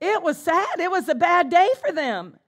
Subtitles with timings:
[0.00, 0.78] It was sad.
[0.78, 2.38] It was a bad day for them.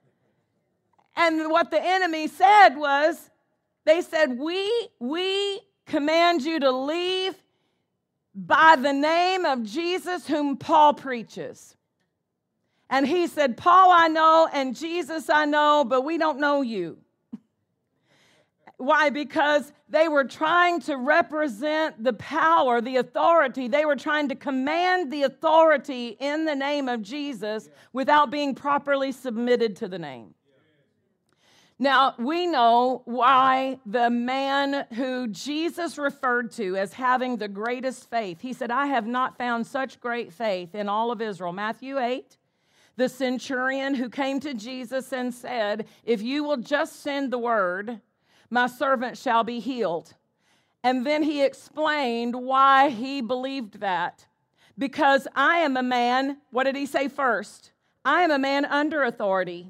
[1.15, 3.29] And what the enemy said was,
[3.85, 7.35] they said, We, we command you to leave
[8.33, 11.75] by the name of Jesus, whom Paul preaches.
[12.89, 16.97] And he said, Paul, I know, and Jesus, I know, but we don't know you.
[18.81, 19.11] Why?
[19.11, 23.67] Because they were trying to represent the power, the authority.
[23.67, 29.11] They were trying to command the authority in the name of Jesus without being properly
[29.11, 30.33] submitted to the name.
[31.77, 38.41] Now, we know why the man who Jesus referred to as having the greatest faith,
[38.41, 41.53] he said, I have not found such great faith in all of Israel.
[41.53, 42.35] Matthew 8,
[42.95, 48.01] the centurion who came to Jesus and said, If you will just send the word,
[48.51, 50.13] my servant shall be healed.
[50.83, 54.27] And then he explained why he believed that.
[54.77, 57.71] Because I am a man, what did he say first?
[58.03, 59.67] I am a man under authority.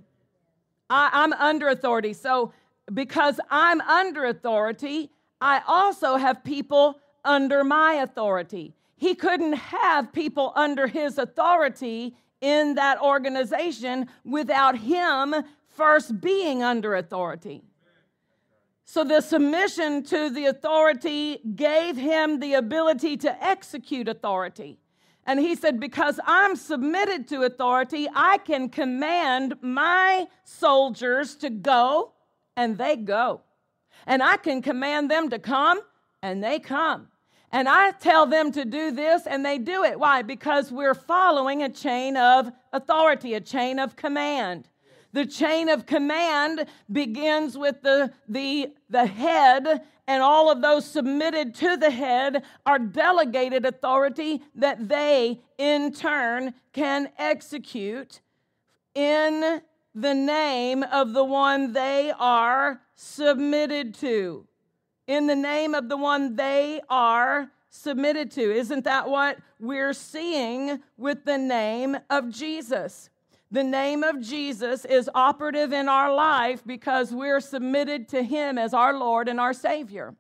[0.90, 2.14] I, am under authority.
[2.14, 2.54] So,
[2.94, 8.74] because I'm under authority, I also have people under my authority.
[8.98, 15.36] He couldn't have people under his authority in that organization without him
[15.68, 17.64] first being under authority.
[18.86, 24.80] So the submission to the authority gave him the ability to execute authority.
[25.26, 32.14] And he said, Because I'm submitted to authority, I can command my soldiers to go,
[32.58, 33.42] and they go.
[34.08, 35.80] And I can command them to come,
[36.22, 37.08] and they come.
[37.52, 40.00] And I tell them to do this, and they do it.
[40.00, 40.22] Why?
[40.22, 44.70] Because we're following a chain of authority, a chain of command.
[45.14, 51.54] The chain of command begins with the, the, the head, and all of those submitted
[51.56, 58.22] to the head are delegated authority that they, in turn, can execute
[58.96, 59.62] in
[59.94, 64.48] the name of the one they are submitted to.
[65.08, 68.42] In the name of the one they are submitted to.
[68.56, 73.10] Isn't that what we're seeing with the name of Jesus?
[73.54, 78.74] The name of Jesus is operative in our life because we're submitted to Him as
[78.74, 80.16] our Lord and our Savior.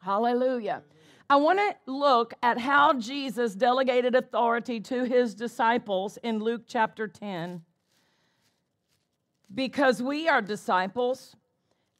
[0.00, 0.82] Hallelujah.
[1.30, 7.06] I want to look at how Jesus delegated authority to His disciples in Luke chapter
[7.06, 7.62] 10.
[9.54, 11.36] Because we are disciples,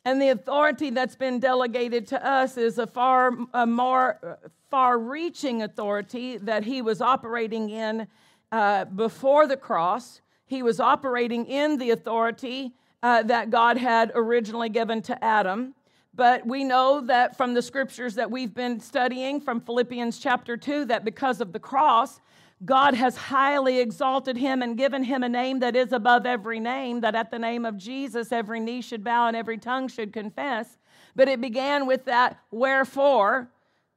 [0.05, 5.63] and the authority that's been delegated to us is a far a more far reaching
[5.63, 8.09] authority that he was operating in
[8.51, 10.23] uh, before the cross
[10.53, 15.75] he was operating in the authority uh, that God had originally given to Adam.
[16.15, 20.85] But we know that from the scriptures that we've been studying from Philippians chapter 2
[20.85, 22.21] that because of the cross,
[22.67, 27.01] God has highly exalted him and given him a name that is above every name,
[27.01, 30.77] that at the name of Jesus every knee should bow and every tongue should confess.
[31.17, 33.51] But it began with that wherefore,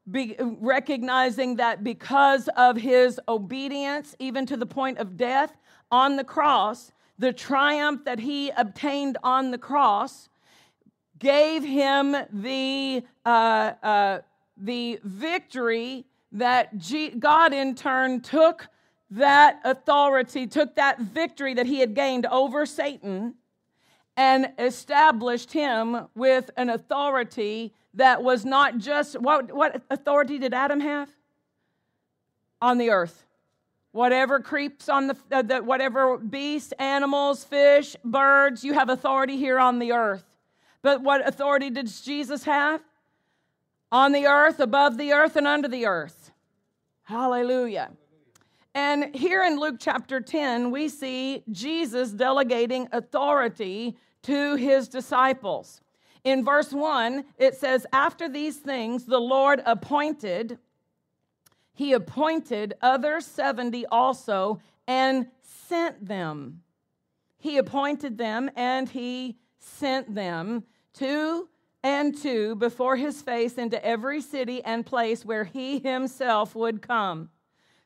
[0.10, 5.56] be, recognizing that because of his obedience, even to the point of death,
[5.92, 10.30] on the cross, the triumph that he obtained on the cross,
[11.20, 14.20] gave him the, uh, uh,
[14.58, 18.68] the victory that G- God in turn took
[19.12, 23.36] that authority, took that victory that he had gained over Satan,
[24.18, 30.80] and established him with an authority that was not just what, what authority did Adam
[30.80, 31.10] have?
[32.62, 33.26] On the earth
[33.96, 39.58] whatever creeps on the, uh, the, whatever beasts animals fish birds you have authority here
[39.58, 40.26] on the earth.
[40.82, 42.82] But what authority did jesus have?
[43.94, 46.34] On the earth above the earth and under the earth.
[47.04, 47.92] Hallelujah.
[48.74, 55.80] And here in luke chapter 10 we see jesus delegating authority to his disciples.
[56.26, 60.60] In verse 1 it says after these things the lord appointed
[61.76, 66.62] he appointed other 70 also and sent them.
[67.38, 70.64] He appointed them and he sent them
[70.94, 71.50] two
[71.84, 77.30] and two before his face into every city and place where he himself would come.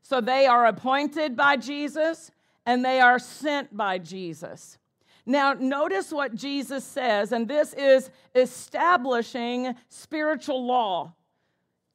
[0.03, 2.31] So they are appointed by Jesus
[2.65, 4.77] and they are sent by Jesus.
[5.25, 11.13] Now, notice what Jesus says, and this is establishing spiritual law.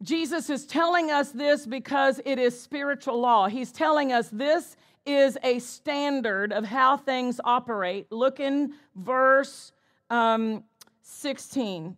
[0.05, 3.49] Jesus is telling us this because it is spiritual law.
[3.49, 8.12] He's telling us this is a standard of how things operate.
[8.12, 9.73] Look in verse
[10.11, 10.65] um,
[11.03, 11.97] 16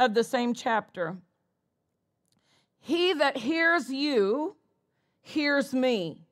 [0.00, 1.16] of the same chapter.
[2.80, 4.56] He that hears you
[5.22, 6.22] hears me.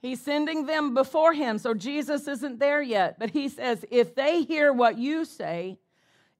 [0.00, 1.58] He's sending them before him.
[1.58, 3.18] So Jesus isn't there yet.
[3.18, 5.78] But he says, if they hear what you say,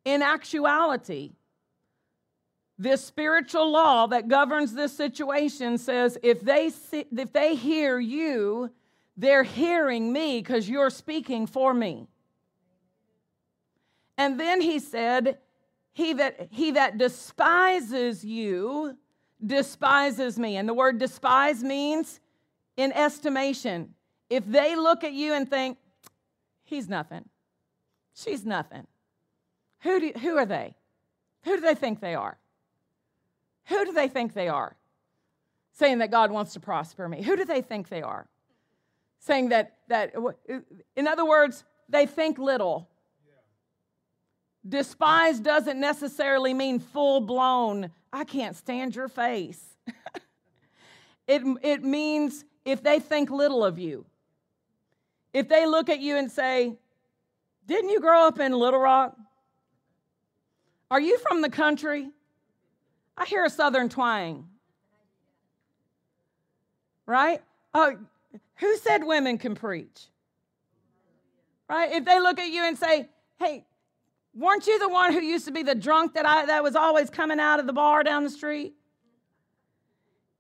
[0.05, 1.33] in actuality,
[2.79, 8.71] this spiritual law that governs this situation says if they, see, if they hear you,
[9.17, 12.07] they're hearing me because you're speaking for me.
[14.19, 15.39] And then he said,
[15.93, 18.97] he that, he that despises you
[19.45, 20.57] despises me.
[20.57, 22.21] And the word despise means
[22.77, 23.95] in estimation.
[24.29, 25.79] If they look at you and think,
[26.65, 27.29] he's nothing,
[28.15, 28.87] she's nothing,
[29.81, 30.75] who, do, who are they?
[31.45, 32.39] Who do they think they are?
[33.67, 34.77] Who do they think they are?
[35.73, 37.23] Saying that God wants to prosper me.
[37.23, 38.29] Who do they think they are?
[39.19, 40.31] Saying that, that uh,
[40.97, 42.89] in other words, they think little.
[44.69, 49.63] Despise doesn't necessarily mean full blown, I can't stand your face.
[51.29, 54.07] it, it means if they think little of you.
[55.33, 56.79] If they look at you and say,
[57.67, 59.17] Didn't you grow up in Little Rock?
[60.91, 62.11] Are you from the country?
[63.17, 64.49] I hear a southern twang.
[67.07, 67.41] Right?
[67.73, 67.93] Uh,
[68.57, 70.07] who said women can preach?
[71.69, 71.93] Right?
[71.93, 73.09] If they look at you and say,
[73.39, 73.65] hey,
[74.35, 77.11] weren't you the one who used to be the drunk that, I, that was always
[77.11, 78.75] coming out of the bar down the street?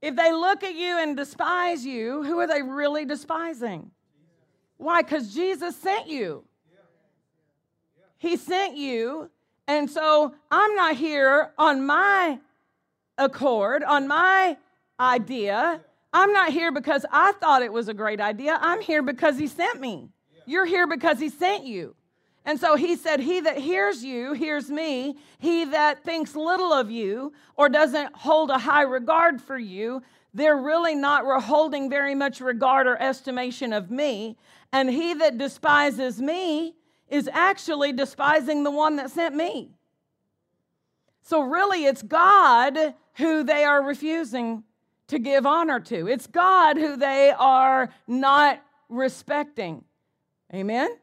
[0.02, 3.90] If they look at you and despise you, who are they really despising?
[4.76, 5.02] Why?
[5.02, 6.44] Because Jesus sent you.
[8.18, 9.30] He sent you.
[9.66, 12.38] And so I'm not here on my
[13.18, 14.56] accord, on my
[14.98, 15.80] idea.
[16.12, 18.58] I'm not here because I thought it was a great idea.
[18.60, 20.10] I'm here because He sent me.
[20.46, 21.94] You're here because He sent you.
[22.46, 25.18] And so he said, He that hears you hears me.
[25.38, 30.00] He that thinks little of you or doesn't hold a high regard for you,
[30.32, 34.36] they're really not holding very much regard or estimation of me.
[34.72, 36.74] And he that despises me
[37.08, 39.70] is actually despising the one that sent me.
[41.22, 44.64] So, really, it's God who they are refusing
[45.08, 46.08] to give honor to.
[46.08, 49.84] It's God who they are not respecting.
[50.54, 50.96] Amen?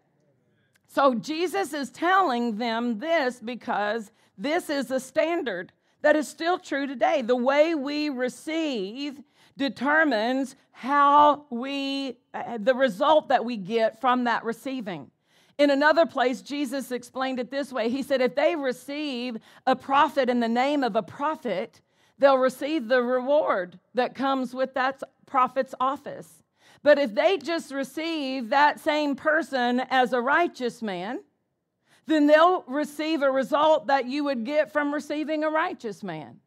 [0.88, 5.72] So Jesus is telling them this because this is a standard
[6.02, 7.22] that is still true today.
[7.22, 9.20] The way we receive
[9.58, 15.10] determines how we, uh, the result that we get from that receiving.
[15.58, 20.30] In another place, Jesus explained it this way He said, If they receive a prophet
[20.30, 21.82] in the name of a prophet,
[22.20, 26.44] they'll receive the reward that comes with that prophet's office.
[26.84, 31.22] But if they just receive that same person as a righteous man,
[32.06, 36.40] then they'll receive a result that you would get from receiving a righteous man.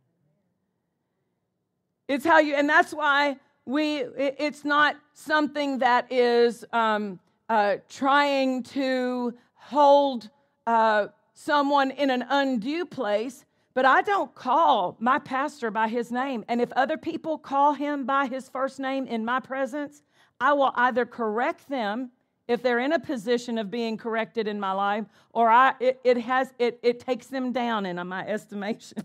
[2.09, 7.19] It's how you, and that's why we, it's not something that is um,
[7.49, 10.29] uh, trying to hold
[10.67, 13.46] uh, someone in an undue place,
[13.77, 16.47] but I don't call my pastor by his name.
[16.49, 20.03] And if other people call him by his first name in my presence,
[20.41, 22.11] I will either correct them
[22.49, 26.17] if they're in a position of being corrected in my life, or I, it, it,
[26.17, 29.05] has, it, it takes them down in my estimation.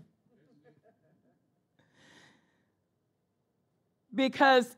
[4.14, 4.74] because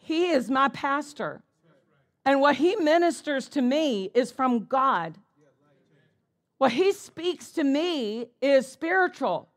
[0.00, 1.44] he is my pastor.
[2.24, 5.16] And what he ministers to me is from God.
[6.58, 9.48] What he speaks to me is spiritual.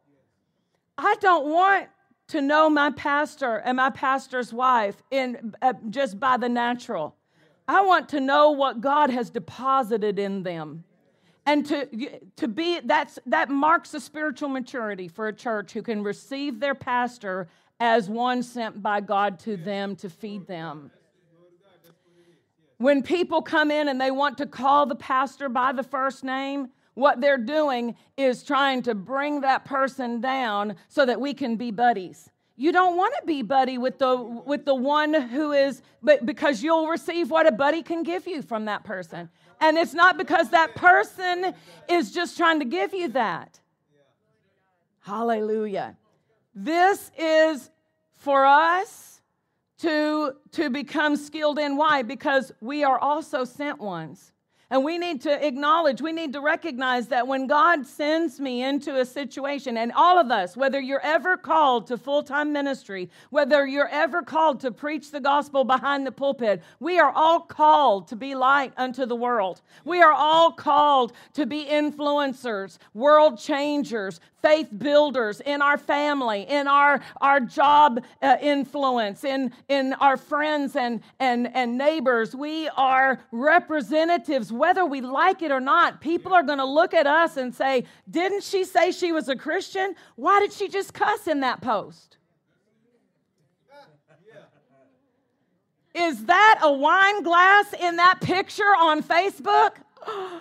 [0.97, 1.87] I don't want
[2.29, 7.15] to know my pastor and my pastor's wife in uh, just by the natural.
[7.67, 10.83] I want to know what God has deposited in them.
[11.45, 16.03] And to, to be that's that marks a spiritual maturity for a church who can
[16.03, 17.47] receive their pastor
[17.79, 20.91] as one sent by God to them to feed them.
[22.77, 26.69] When people come in and they want to call the pastor by the first name,
[26.99, 31.71] what they're doing is trying to bring that person down so that we can be
[31.71, 32.29] buddies.
[32.55, 36.61] You don't want to be buddy with the with the one who is but because
[36.61, 39.29] you'll receive what a buddy can give you from that person.
[39.61, 41.53] And it's not because that person
[41.89, 43.59] is just trying to give you that.
[44.99, 45.97] Hallelujah.
[46.53, 47.69] This is
[48.11, 49.21] for us
[49.79, 51.77] to, to become skilled in.
[51.77, 52.01] Why?
[52.01, 54.33] Because we are also sent ones.
[54.71, 58.99] And we need to acknowledge, we need to recognize that when God sends me into
[58.99, 63.65] a situation, and all of us, whether you're ever called to full time ministry, whether
[63.65, 68.15] you're ever called to preach the gospel behind the pulpit, we are all called to
[68.15, 69.61] be light unto the world.
[69.85, 76.67] We are all called to be influencers, world changers, faith builders in our family, in
[76.67, 82.35] our, our job uh, influence, in, in our friends and, and, and neighbors.
[82.35, 86.01] We are representatives, whether we like it or not.
[86.01, 89.35] People are going to look at us and say, Didn't she say she was a
[89.35, 89.95] Christian?
[90.15, 92.17] Why did she just cuss in that post?
[95.93, 99.71] Is that a wine glass in that picture on Facebook?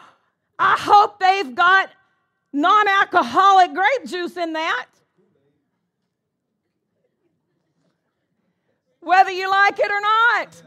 [0.60, 1.90] I hope they've got
[2.52, 4.86] non alcoholic grape juice in that.
[9.00, 10.62] Whether you like it or not.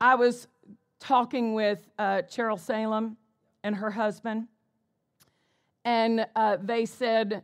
[0.00, 0.46] I was
[0.98, 3.16] talking with uh, Cheryl Salem
[3.62, 4.48] and her husband,
[5.84, 7.42] and uh, they said,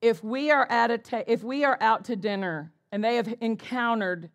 [0.00, 3.34] if we are at a ta- if we are out to dinner and they have
[3.40, 4.30] encountered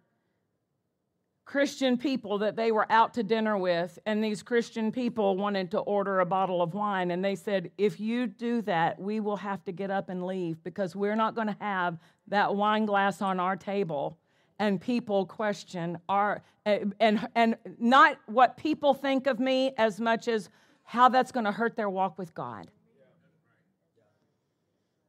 [1.45, 5.79] Christian people that they were out to dinner with, and these Christian people wanted to
[5.79, 7.11] order a bottle of wine.
[7.11, 10.63] And they said, If you do that, we will have to get up and leave
[10.63, 11.97] because we're not going to have
[12.27, 14.17] that wine glass on our table.
[14.59, 20.49] And people question our, and, and not what people think of me as much as
[20.83, 22.69] how that's going to hurt their walk with God.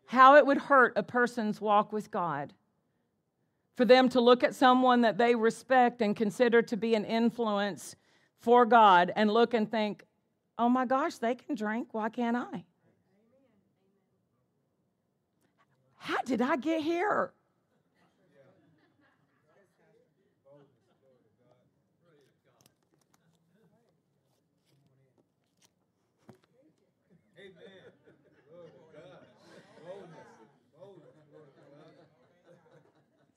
[0.06, 2.52] How it would hurt a person's walk with God
[3.76, 7.96] for them to look at someone that they respect and consider to be an influence
[8.38, 10.04] for God and look and think,
[10.58, 11.88] oh my gosh, they can drink.
[11.92, 12.64] Why can't I?
[15.96, 17.32] How did I get here?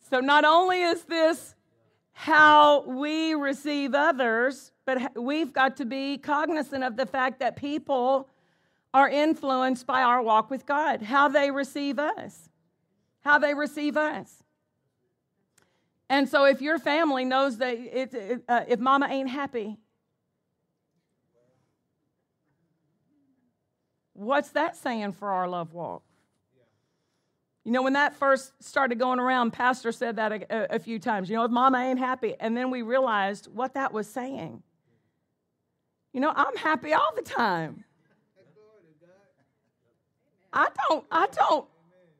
[0.10, 1.56] So, not only is this
[2.14, 8.30] how we receive others, but we've got to be cognizant of the fact that people
[8.94, 12.50] are influenced by our walk with God, how they receive us,
[13.22, 14.44] how they receive us.
[16.10, 19.78] And so, if your family knows that it, it, uh, if mama ain't happy,
[24.14, 26.07] what's that saying for our love walk?
[27.67, 31.29] You know, when that first started going around, Pastor said that a, a, few times.
[31.29, 32.33] You know, if mama ain't happy.
[32.39, 34.63] And then we realized what that was saying.
[36.13, 37.83] You know, I'm happy all the time.
[40.53, 41.67] I don't, I don't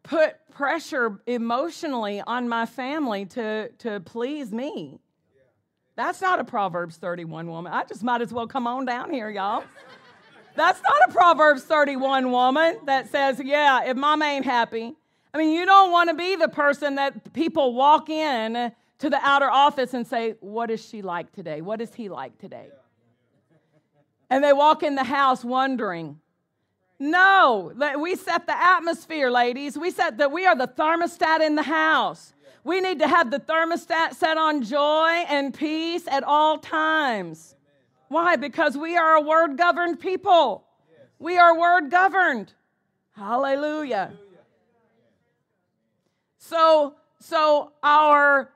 [0.04, 5.00] put pressure emotionally on my family to, to please me.
[5.96, 7.72] That's not a Proverbs 31 woman.
[7.72, 9.64] I just might as well come on down here, y'all.
[10.58, 14.98] That's not a Proverbs 31 woman that says, yeah, if mama ain't happy,
[15.38, 19.20] I mean, you don't want to be the person that people walk in to the
[19.22, 21.62] outer office and say, What is she like today?
[21.62, 22.70] What is he like today?
[24.32, 26.20] And they walk in the house wondering.
[26.98, 29.78] No, we set the atmosphere, ladies.
[29.78, 32.34] We set that we are the thermostat in the house.
[32.64, 37.56] We need to have the thermostat set on joy and peace at all times.
[38.08, 38.38] Why?
[38.38, 40.66] Because we are a word governed people.
[41.20, 42.54] We are word governed.
[43.12, 44.14] Hallelujah.
[46.48, 48.50] So, so our,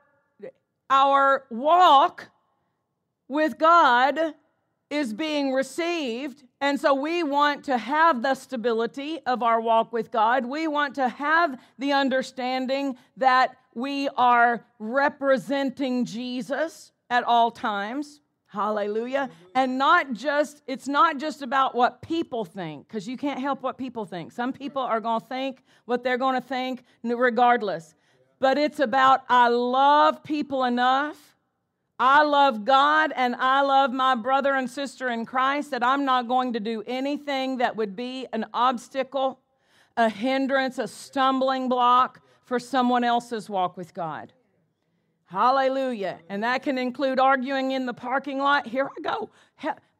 [0.88, 2.30] our walk
[3.28, 4.18] with God
[4.88, 6.42] is being received.
[6.62, 10.46] And so we want to have the stability of our walk with God.
[10.46, 18.21] We want to have the understanding that we are representing Jesus at all times.
[18.52, 19.30] Hallelujah.
[19.54, 23.78] And not just, it's not just about what people think, because you can't help what
[23.78, 24.30] people think.
[24.30, 27.94] Some people are going to think what they're going to think regardless.
[28.40, 31.16] But it's about, I love people enough.
[31.98, 36.28] I love God and I love my brother and sister in Christ that I'm not
[36.28, 39.40] going to do anything that would be an obstacle,
[39.96, 44.34] a hindrance, a stumbling block for someone else's walk with God.
[45.32, 46.18] Hallelujah.
[46.28, 48.66] And that can include arguing in the parking lot.
[48.66, 49.30] Here I go.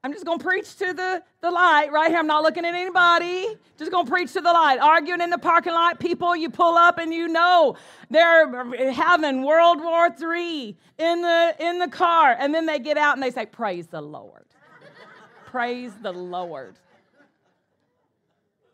[0.05, 2.19] I'm just going to preach to the, the light right here.
[2.19, 3.47] I'm not looking at anybody.
[3.79, 4.79] Just going to preach to the light.
[4.79, 5.99] Arguing in the parking lot.
[5.99, 7.77] People, you pull up and you know
[8.11, 12.37] they're having World War III in the, in the car.
[12.39, 14.45] And then they get out and they say, Praise the Lord.
[15.47, 16.75] Praise the Lord.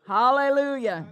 [0.09, 1.07] Hallelujah.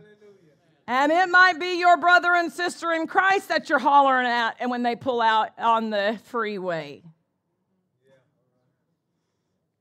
[0.87, 4.71] And it might be your brother and sister in Christ that you're hollering at and
[4.71, 7.03] when they pull out on the freeway.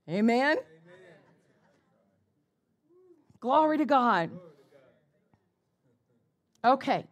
[0.08, 0.56] Amen.
[0.56, 0.56] Amen.
[3.38, 4.30] Glory to God.
[6.64, 7.04] Okay.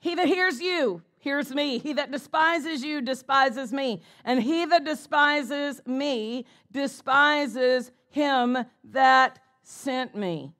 [0.00, 1.78] He that hears you hears me.
[1.78, 4.02] He that despises you despises me.
[4.24, 10.55] And he that despises me despises him that sent me.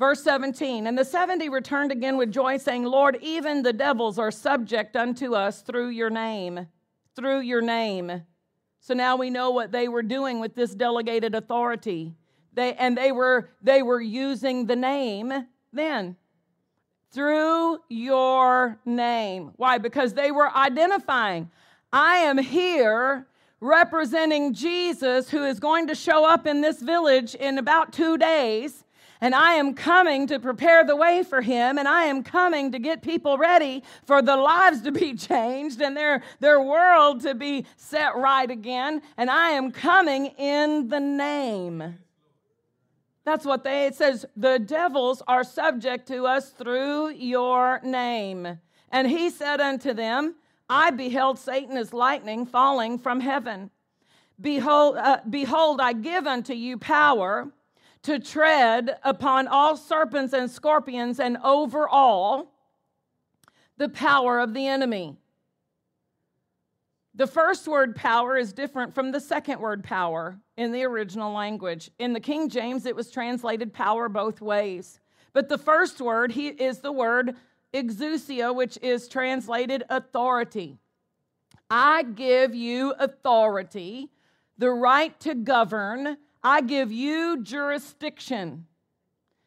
[0.00, 4.30] Verse 17, and the 70 returned again with joy, saying, Lord, even the devils are
[4.30, 6.68] subject unto us through your name.
[7.14, 8.22] Through your name.
[8.80, 12.14] So now we know what they were doing with this delegated authority.
[12.54, 15.34] They, and they were, they were using the name
[15.70, 16.16] then.
[17.10, 19.52] Through your name.
[19.56, 19.76] Why?
[19.76, 21.50] Because they were identifying,
[21.92, 23.26] I am here
[23.60, 28.82] representing Jesus who is going to show up in this village in about two days
[29.20, 32.78] and I am coming to prepare the way for him, and I am coming to
[32.78, 37.66] get people ready for the lives to be changed and their, their world to be
[37.76, 41.98] set right again, and I am coming in the name.
[43.24, 48.58] That's what they, it says, the devils are subject to us through your name.
[48.90, 50.36] And he said unto them,
[50.68, 53.70] I beheld Satan as lightning falling from heaven.
[54.40, 57.52] Behold, uh, behold, I give unto you power
[58.02, 62.52] to tread upon all serpents and scorpions and over all
[63.76, 65.16] the power of the enemy.
[67.14, 71.90] The first word power is different from the second word power in the original language.
[71.98, 75.00] In the King James, it was translated power both ways.
[75.32, 77.36] But the first word he, is the word
[77.74, 80.78] exousia, which is translated authority.
[81.70, 84.10] I give you authority,
[84.58, 88.66] the right to govern, I give you jurisdiction.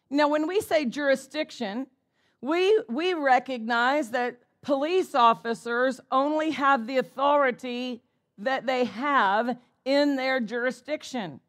[0.09, 1.87] Now, when we say jurisdiction,
[2.41, 8.03] we, we recognize that police officers only have the authority
[8.37, 11.39] that they have in their jurisdiction.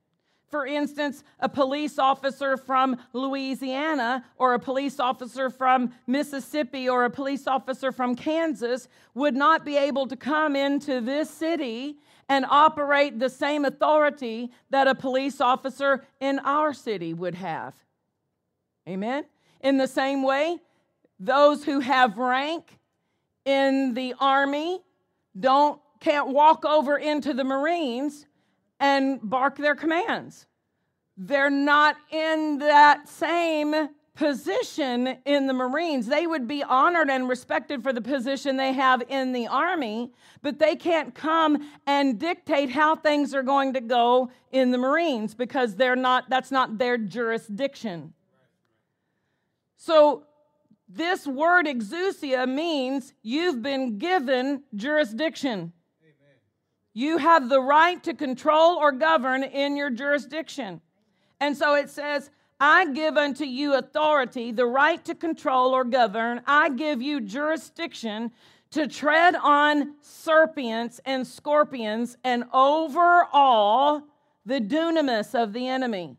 [0.50, 7.10] For instance, a police officer from Louisiana or a police officer from Mississippi or a
[7.10, 11.98] police officer from Kansas would not be able to come into this city
[12.28, 17.74] and operate the same authority that a police officer in our city would have.
[18.88, 19.24] Amen?
[19.60, 20.58] In the same way,
[21.18, 22.78] those who have rank
[23.44, 24.80] in the army
[25.38, 28.26] don't can't walk over into the Marines
[28.78, 30.46] and bark their commands.
[31.16, 36.06] They're not in that same position in the Marines.
[36.06, 40.58] They would be honored and respected for the position they have in the Army, but
[40.58, 45.74] they can't come and dictate how things are going to go in the Marines because
[45.74, 48.14] they're not that's not their jurisdiction.
[49.76, 50.24] So
[50.88, 55.72] this word exousia means you've been given jurisdiction.
[56.96, 60.80] You have the right to control or govern in your jurisdiction.
[61.40, 66.40] And so it says I give unto you authority, the right to control or govern.
[66.46, 68.30] I give you jurisdiction
[68.70, 74.02] to tread on serpents and scorpions and over all
[74.46, 76.16] the dunamis of the enemy.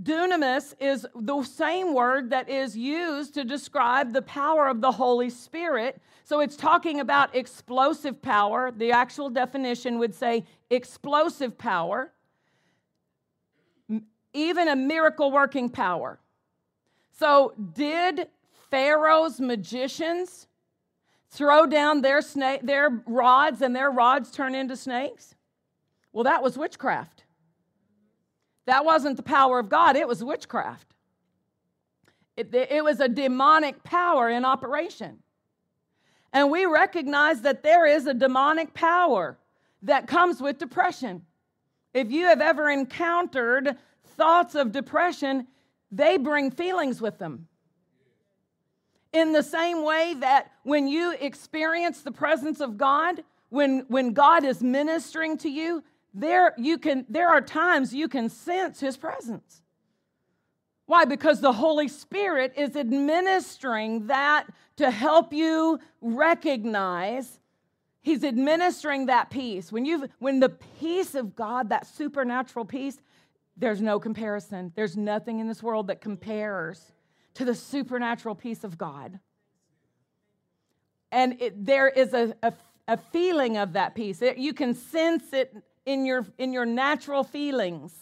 [0.00, 5.28] Dunamis is the same word that is used to describe the power of the Holy
[5.28, 6.00] Spirit.
[6.24, 8.70] So it's talking about explosive power.
[8.70, 12.12] The actual definition would say explosive power
[14.32, 16.18] even a miracle working power.
[17.18, 18.28] So, did
[18.70, 20.46] Pharaoh's magicians
[21.30, 25.34] throw down their, snake, their rods and their rods turn into snakes?
[26.12, 27.24] Well, that was witchcraft.
[28.66, 30.94] That wasn't the power of God, it was witchcraft.
[32.36, 35.18] It, it was a demonic power in operation.
[36.32, 39.38] And we recognize that there is a demonic power
[39.82, 41.22] that comes with depression.
[41.94, 43.76] If you have ever encountered
[44.18, 45.46] thoughts of depression,
[45.90, 47.48] they bring feelings with them.
[49.12, 54.44] In the same way that when you experience the presence of God, when, when God
[54.44, 59.62] is ministering to you, there, you can, there are times you can sense His presence.
[60.84, 61.04] Why?
[61.04, 67.38] Because the Holy Spirit is administering that to help you recognize
[68.00, 69.70] He's administering that peace.
[69.70, 72.96] When you when the peace of God, that supernatural peace,
[73.58, 74.72] there's no comparison.
[74.76, 76.92] There's nothing in this world that compares
[77.34, 79.18] to the supernatural peace of God.
[81.10, 82.52] And it, there is a, a,
[82.86, 84.22] a, feeling of that peace.
[84.22, 85.54] It, you can sense it
[85.86, 87.94] in your, in your natural feelings.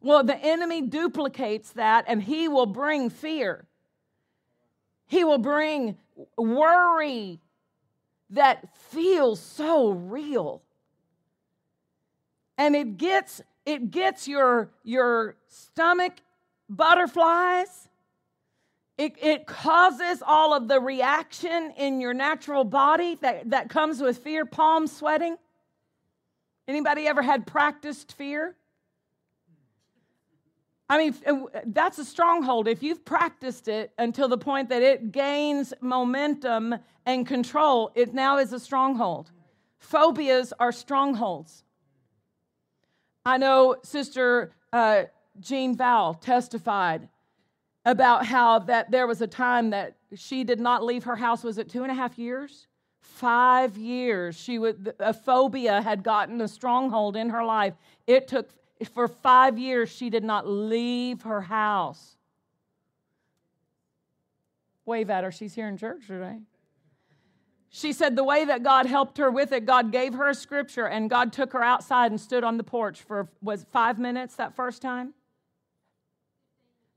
[0.00, 3.66] Well, the enemy duplicates that and he will bring fear.
[5.06, 5.96] He will bring
[6.36, 7.40] worry
[8.30, 10.62] that feels so real.
[12.58, 16.14] And it gets it gets your your stomach
[16.68, 17.88] butterflies.
[18.98, 24.18] It, it causes all of the reaction in your natural body that, that comes with
[24.18, 25.36] fear, palm sweating.
[26.68, 28.54] Anybody ever had practiced fear?
[30.88, 32.68] I mean, uh, that's a stronghold.
[32.68, 36.74] If you've practiced it until the point that it gains momentum
[37.06, 39.30] and control, it now is a stronghold.
[39.78, 41.64] Phobias are strongholds.
[43.24, 45.04] I know Sister uh,
[45.40, 47.08] Jean Val testified
[47.84, 51.42] about how that there was a time that she did not leave her house.
[51.42, 52.66] Was it two and a half years?
[53.00, 54.36] Five years.
[54.36, 57.74] She would a phobia had gotten a stronghold in her life.
[58.06, 58.50] It took
[58.92, 62.16] for five years, she did not leave her house.
[64.84, 65.30] Wave at her.
[65.30, 66.38] She's here in church today.
[67.74, 70.86] She said the way that God helped her with it, God gave her a scripture
[70.86, 74.54] and God took her outside and stood on the porch for, was five minutes that
[74.54, 75.14] first time?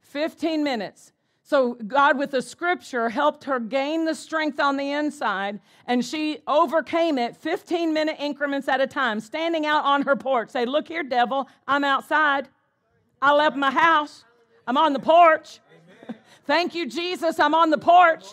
[0.01, 1.13] 15 minutes.
[1.43, 6.39] So, God, with the scripture, helped her gain the strength on the inside, and she
[6.47, 10.49] overcame it 15 minute increments at a time, standing out on her porch.
[10.49, 12.49] Say, Look here, devil, I'm outside.
[13.21, 14.25] I left my house.
[14.67, 15.59] I'm on the porch.
[16.45, 18.25] Thank you, Jesus, I'm on the porch.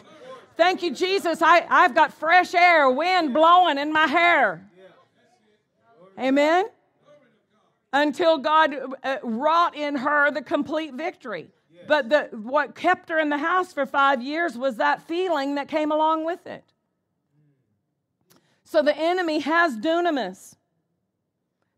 [0.57, 4.67] Thank you, Jesus, I, I've got fresh air, wind blowing in my hair.
[6.19, 6.67] Amen?
[7.93, 11.49] Until God uh, wrought in her the complete victory.
[11.89, 15.69] But the, what kept her in the house for five years was that feeling that
[15.69, 16.65] came along with it.
[18.65, 20.57] So the enemy has dunamis.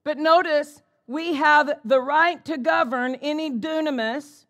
[0.04, 4.44] But notice, we have the right to govern any dunamis,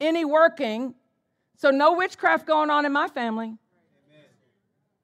[0.00, 0.94] any working.
[1.58, 3.54] So no witchcraft going on in my family.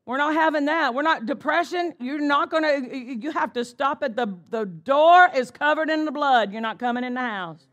[0.06, 0.94] We're not having that.
[0.94, 1.94] We're not depression.
[1.98, 4.14] You're not going to, you have to stop it.
[4.14, 6.52] The, the door is covered in the blood.
[6.52, 7.66] You're not coming in the house.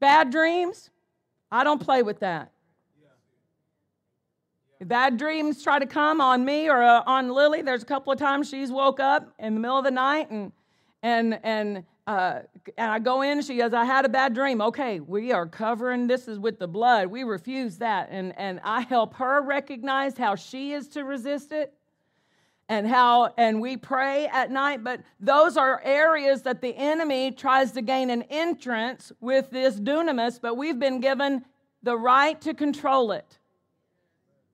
[0.00, 0.90] Bad dreams,
[1.50, 2.52] I don't play with that.
[4.80, 8.18] Bad dreams try to come on me or uh, on Lily, there's a couple of
[8.18, 10.52] times she's woke up in the middle of the night and
[11.02, 12.40] and and uh,
[12.78, 13.42] and I go in.
[13.42, 16.66] She goes, "I had a bad dream." Okay, we are covering this is with the
[16.66, 17.08] blood.
[17.08, 21.74] We refuse that, and and I help her recognize how she is to resist it,
[22.70, 27.72] and how and we pray at night but those are areas that the enemy tries
[27.72, 31.44] to gain an entrance with this dunamis but we've been given
[31.82, 33.38] the right to control it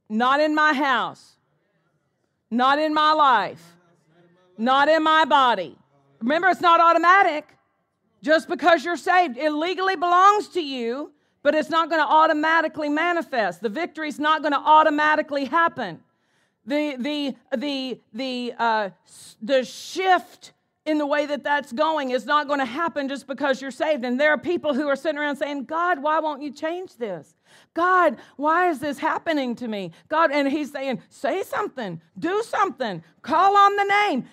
[0.09, 1.37] not in my house
[2.51, 3.63] not in my life
[4.57, 5.77] not in my body
[6.21, 7.57] remember it's not automatic
[8.23, 12.89] just because you're saved it legally belongs to you but it's not going to automatically
[12.89, 16.01] manifest the victory's not going to automatically happen
[16.67, 18.91] the, the, the, the, uh,
[19.43, 20.53] the shift
[20.87, 24.05] in the way that that's going is not going to happen just because you're saved.
[24.05, 27.35] And there are people who are sitting around saying, God, why won't you change this?
[27.75, 29.91] God, why is this happening to me?
[30.09, 34.25] God, and He's saying, say something, do something, call on the name,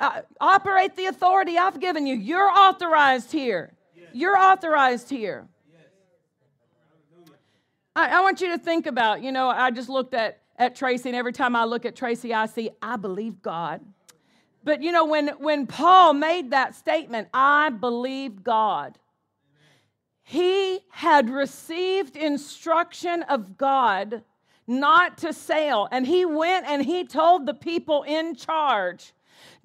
[0.00, 2.14] uh, operate the authority I've given you.
[2.14, 3.72] You're authorized here.
[4.12, 5.48] You're authorized here.
[7.94, 11.08] I, I want you to think about, you know, I just looked at at Tracy,
[11.08, 13.80] and every time I look at Tracy, I see, I believe God.
[14.64, 18.98] But you know, when, when Paul made that statement, I believe God,
[20.28, 24.22] he had received instruction of God
[24.66, 25.88] not to sail.
[25.90, 29.14] And he went and he told the people in charge,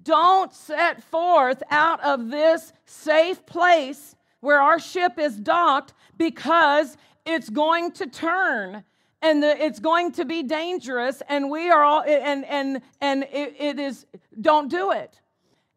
[0.02, 6.96] don't set forth out of this safe place where our ship is docked because
[7.26, 8.86] it's going to turn
[9.22, 13.54] and the, it's going to be dangerous and we are all and and and it,
[13.60, 14.06] it is
[14.40, 15.20] don't do it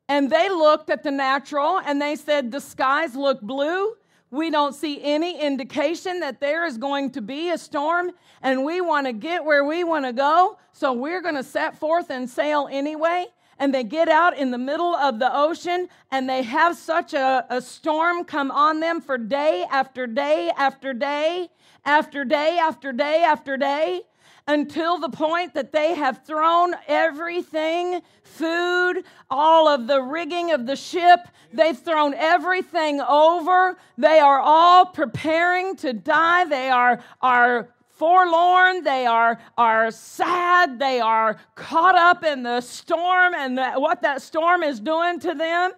[0.08, 3.92] and they looked at the natural and they said the skies look blue
[4.30, 8.10] we don't see any indication that there is going to be a storm
[8.42, 11.78] and we want to get where we want to go so we're going to set
[11.78, 13.26] forth and sail anyway.
[13.58, 17.46] And they get out in the middle of the ocean and they have such a,
[17.48, 21.48] a storm come on them for day after day after day
[21.86, 24.02] after day after day after day
[24.48, 30.76] until the point that they have thrown everything food, all of the rigging of the
[30.76, 31.20] ship,
[31.52, 33.76] they've thrown everything over.
[33.98, 36.44] They are all preparing to die.
[36.44, 43.34] They are, are forlorn, they are, are sad, they are caught up in the storm
[43.34, 45.72] and the, what that storm is doing to them.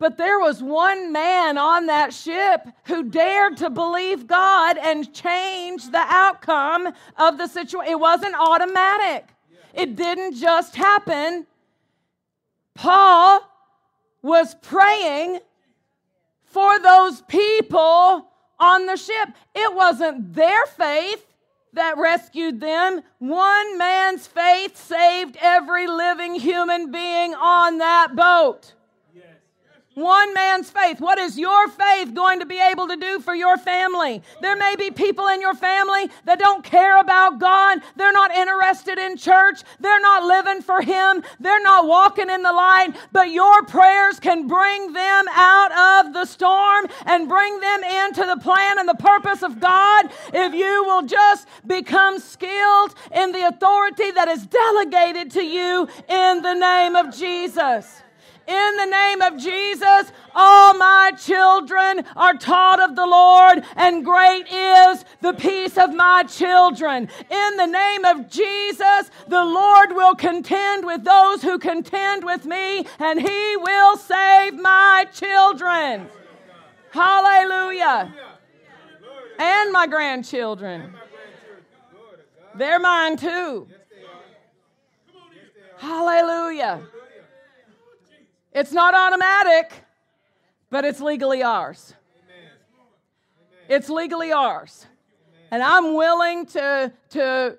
[0.00, 5.90] But there was one man on that ship who dared to believe God and change
[5.90, 7.92] the outcome of the situation.
[7.92, 9.28] It wasn't automatic,
[9.74, 11.46] it didn't just happen.
[12.74, 13.42] Paul
[14.22, 15.40] was praying
[16.44, 18.26] for those people
[18.58, 19.28] on the ship.
[19.54, 21.26] It wasn't their faith
[21.74, 23.02] that rescued them.
[23.18, 28.72] One man's faith saved every living human being on that boat.
[29.94, 31.00] One man's faith.
[31.00, 34.22] What is your faith going to be able to do for your family?
[34.40, 37.80] There may be people in your family that don't care about God.
[37.96, 39.62] They're not interested in church.
[39.80, 41.24] They're not living for Him.
[41.40, 42.94] They're not walking in the light.
[43.10, 48.40] But your prayers can bring them out of the storm and bring them into the
[48.40, 54.12] plan and the purpose of God if you will just become skilled in the authority
[54.12, 58.02] that is delegated to you in the name of Jesus.
[58.50, 64.44] In the name of Jesus, all my children are taught of the Lord, and great
[64.50, 67.08] is the peace of my children.
[67.30, 72.84] In the name of Jesus, the Lord will contend with those who contend with me,
[72.98, 76.08] and He will save my children.
[76.90, 78.12] Hallelujah.
[79.38, 80.92] And my grandchildren.
[82.56, 83.68] They're mine too.
[85.78, 86.80] Hallelujah.
[88.52, 89.72] It's not automatic,
[90.70, 91.94] but it's legally ours.
[93.68, 94.86] It's legally ours.
[95.52, 97.58] And I'm willing to, to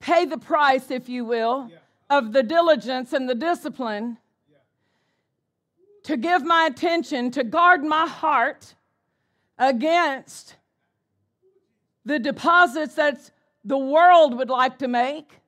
[0.00, 1.70] pay the price, if you will,
[2.10, 4.18] of the diligence and the discipline
[6.02, 8.74] to give my attention, to guard my heart
[9.58, 10.56] against
[12.04, 13.30] the deposits that
[13.64, 15.40] the world would like to make,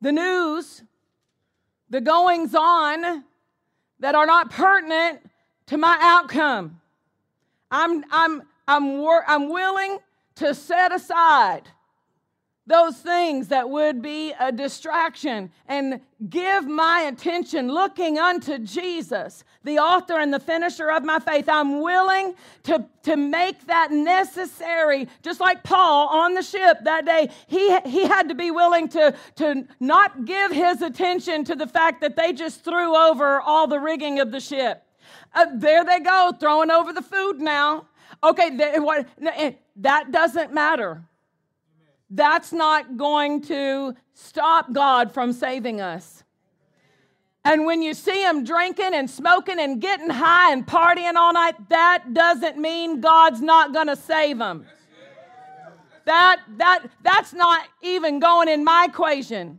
[0.00, 0.82] the news,
[1.90, 3.24] the goings on
[3.98, 5.20] that are not pertinent
[5.66, 6.80] to my outcome.
[7.70, 9.98] I'm, I'm, I'm, wor- I'm willing
[10.36, 11.62] to set aside
[12.70, 19.78] those things that would be a distraction and give my attention looking unto Jesus, the
[19.78, 21.48] author and the finisher of my faith.
[21.48, 27.30] I'm willing to, to make that necessary, just like Paul on the ship that day.
[27.48, 32.00] He, he had to be willing to, to not give his attention to the fact
[32.02, 34.84] that they just threw over all the rigging of the ship.
[35.34, 37.88] Uh, there they go, throwing over the food now.
[38.22, 41.02] Okay, they, what, eh, that doesn't matter
[42.10, 46.24] that's not going to stop God from saving us.
[47.44, 51.54] And when you see him drinking and smoking and getting high and partying all night,
[51.70, 54.66] that doesn't mean God's not going to save him.
[56.04, 59.58] That, that, that's not even going in my equation.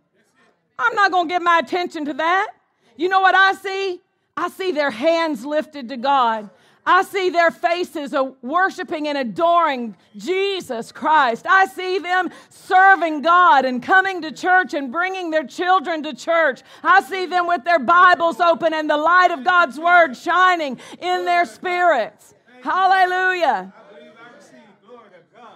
[0.77, 2.49] I'm not going to give my attention to that.
[2.97, 4.01] You know what I see?
[4.35, 6.49] I see their hands lifted to God.
[6.91, 11.45] I see their faces worshiping and adoring Jesus Christ.
[11.47, 16.63] I see them serving God and coming to church and bringing their children to church.
[16.84, 21.23] I see them with their Bibles open and the light of God's Word shining in
[21.23, 22.36] their spirits.
[22.62, 23.73] Hallelujah.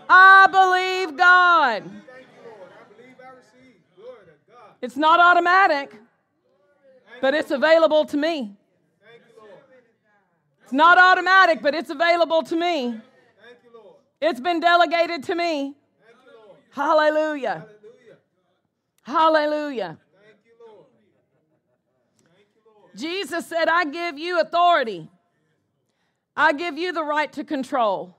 [0.07, 1.83] I believe God.
[4.81, 5.99] It's not automatic,
[7.19, 8.55] but it's available to me.
[10.65, 12.99] It's not automatic, but it's available to me.
[14.19, 15.75] It's been delegated to me.
[16.71, 17.67] Hallelujah.
[19.03, 19.99] Hallelujah.
[22.95, 25.07] Jesus said, I give you authority.
[26.35, 28.17] I give you the right to control.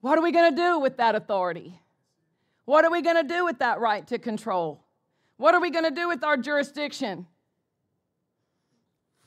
[0.00, 1.78] What are we going to do with that authority?
[2.64, 4.82] What are we going to do with that right to control?
[5.36, 7.26] What are we going to do with our jurisdiction?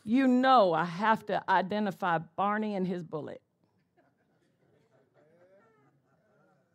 [0.06, 3.42] You know I have to identify Barney and his bullet.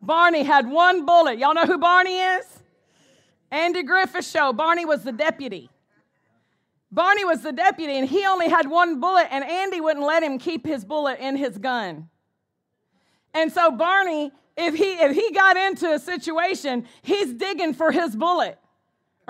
[0.01, 1.39] Barney had one bullet.
[1.39, 2.45] Y'all know who Barney is?
[3.49, 4.51] Andy Griffith Show.
[4.51, 5.69] Barney was the deputy.
[6.91, 10.37] Barney was the deputy, and he only had one bullet, and Andy wouldn't let him
[10.37, 12.09] keep his bullet in his gun.
[13.33, 18.13] And so Barney, if he if he got into a situation, he's digging for his
[18.13, 18.59] bullet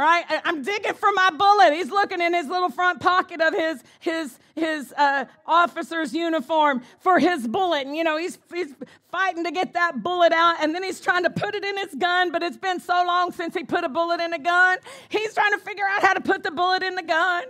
[0.01, 0.25] right?
[0.43, 1.73] I'm digging for my bullet.
[1.73, 7.19] He's looking in his little front pocket of his his his uh, officer's uniform for
[7.19, 8.73] his bullet, and you know he's he's
[9.11, 11.93] fighting to get that bullet out, and then he's trying to put it in his
[11.95, 12.31] gun.
[12.31, 14.79] But it's been so long since he put a bullet in a gun.
[15.09, 17.43] He's trying to figure out how to put the bullet in the gun.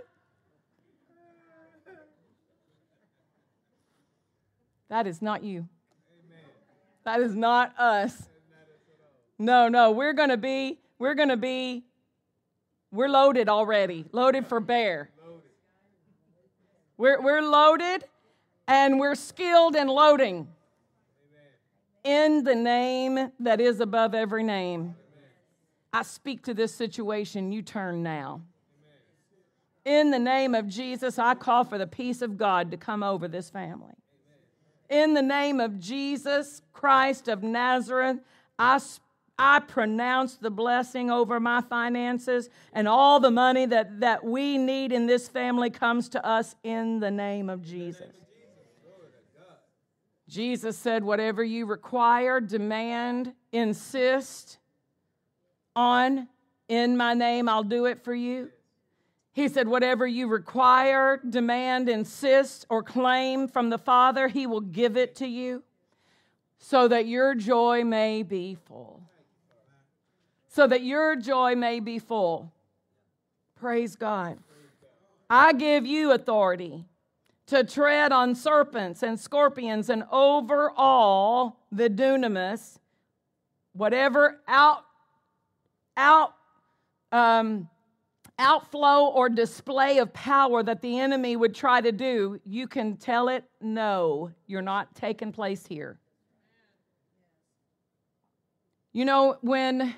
[4.90, 5.68] That is not you.
[7.04, 8.28] That is not us.
[9.38, 11.84] No, no, we're going to be we're going to be
[12.92, 15.10] we're loaded already, loaded for bear.
[16.98, 18.04] We're, we're loaded
[18.68, 20.46] and we're skilled in loading.
[22.04, 24.94] In the name that is above every name.
[25.92, 27.52] I speak to this situation.
[27.52, 28.42] You turn now.
[29.84, 33.26] In the name of Jesus, I call for the peace of God to come over
[33.26, 33.94] this family.
[34.88, 38.18] In the name of Jesus Christ of Nazareth,
[38.58, 38.80] I,
[39.42, 44.92] I pronounce the blessing over my finances, and all the money that, that we need
[44.92, 48.14] in this family comes to us in the name of Jesus.
[50.28, 54.58] Jesus said, Whatever you require, demand, insist
[55.74, 56.28] on
[56.68, 58.48] in my name, I'll do it for you.
[59.32, 64.96] He said, Whatever you require, demand, insist, or claim from the Father, He will give
[64.96, 65.64] it to you
[66.58, 69.01] so that your joy may be full.
[70.52, 72.52] So that your joy may be full.
[73.58, 74.38] Praise God.
[75.30, 76.84] I give you authority
[77.46, 82.76] to tread on serpents and scorpions and over all the dunamis,
[83.72, 84.84] whatever out,
[85.96, 86.34] out,
[87.12, 87.66] um,
[88.38, 93.30] outflow or display of power that the enemy would try to do, you can tell
[93.30, 95.98] it, no, you're not taking place here.
[98.92, 99.94] You know, when,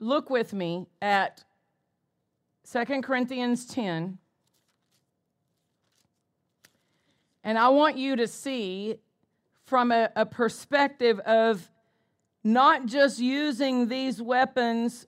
[0.00, 1.44] look with me at
[2.70, 4.18] 2 Corinthians 10.
[7.44, 8.96] And I want you to see
[9.64, 11.70] from a, a perspective of
[12.44, 15.06] not just using these weapons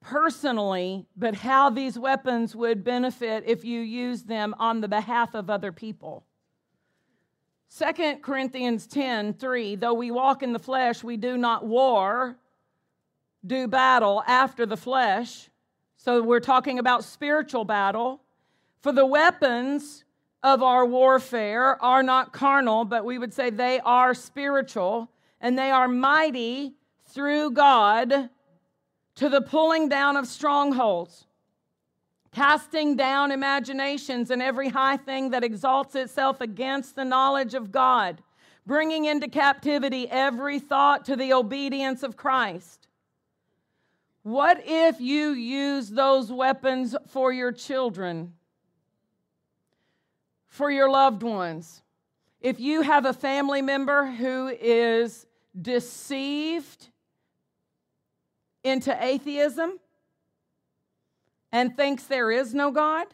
[0.00, 5.48] personally, but how these weapons would benefit if you use them on the behalf of
[5.48, 6.24] other people.
[7.78, 12.36] 2 Corinthians 10 3, though we walk in the flesh, we do not war,
[13.44, 15.50] do battle after the flesh.
[15.96, 18.20] So we're talking about spiritual battle.
[18.80, 20.04] For the weapons
[20.42, 25.08] of our warfare are not carnal, but we would say they are spiritual,
[25.40, 26.74] and they are mighty
[27.06, 28.30] through God
[29.14, 31.26] to the pulling down of strongholds,
[32.32, 38.22] casting down imaginations and every high thing that exalts itself against the knowledge of God,
[38.66, 42.88] bringing into captivity every thought to the obedience of Christ.
[44.22, 48.34] What if you use those weapons for your children,
[50.48, 51.82] for your loved ones?
[52.40, 55.26] If you have a family member who is
[55.60, 56.88] deceived
[58.64, 59.78] into atheism
[61.50, 63.06] and thinks there is no God?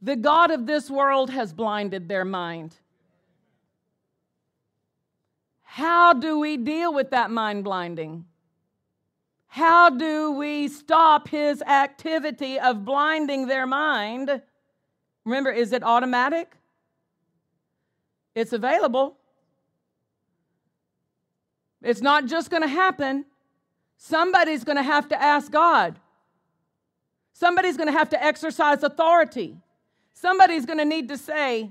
[0.00, 2.76] The God of this world has blinded their mind.
[5.62, 8.26] How do we deal with that mind blinding?
[9.54, 14.42] How do we stop his activity of blinding their mind?
[15.24, 16.56] Remember, is it automatic?
[18.34, 19.16] It's available.
[21.82, 23.26] It's not just going to happen.
[23.96, 26.00] Somebody's going to have to ask God.
[27.32, 29.56] Somebody's going to have to exercise authority.
[30.14, 31.70] Somebody's going to need to say,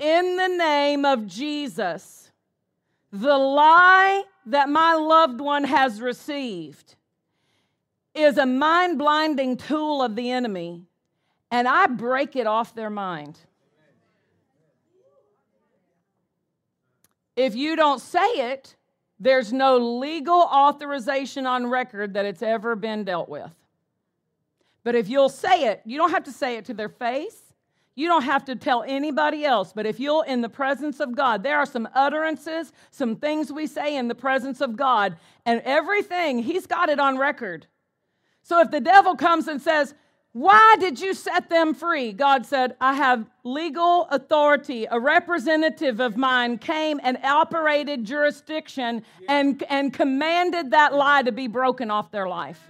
[0.00, 2.32] in the name of Jesus,
[3.12, 6.96] the lie that my loved one has received
[8.14, 10.82] is a mind blinding tool of the enemy,
[11.50, 13.38] and I break it off their mind.
[17.36, 18.76] If you don't say it,
[19.18, 23.50] there's no legal authorization on record that it's ever been dealt with.
[24.84, 27.40] But if you'll say it, you don't have to say it to their face.
[27.96, 31.42] You don't have to tell anybody else, but if you'll, in the presence of God,
[31.42, 36.40] there are some utterances, some things we say in the presence of God, and everything,
[36.40, 37.66] He's got it on record.
[38.42, 39.94] So if the devil comes and says,
[40.34, 42.12] why did you set them free?
[42.12, 44.84] God said, I have legal authority.
[44.90, 51.46] A representative of mine came and operated jurisdiction and, and commanded that lie to be
[51.46, 52.60] broken off their life.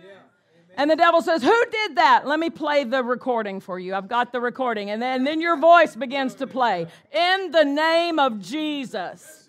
[0.77, 2.27] And the devil says, Who did that?
[2.27, 3.95] Let me play the recording for you.
[3.95, 4.91] I've got the recording.
[4.91, 6.87] And then, and then your voice begins to play.
[7.13, 9.49] In the name of Jesus.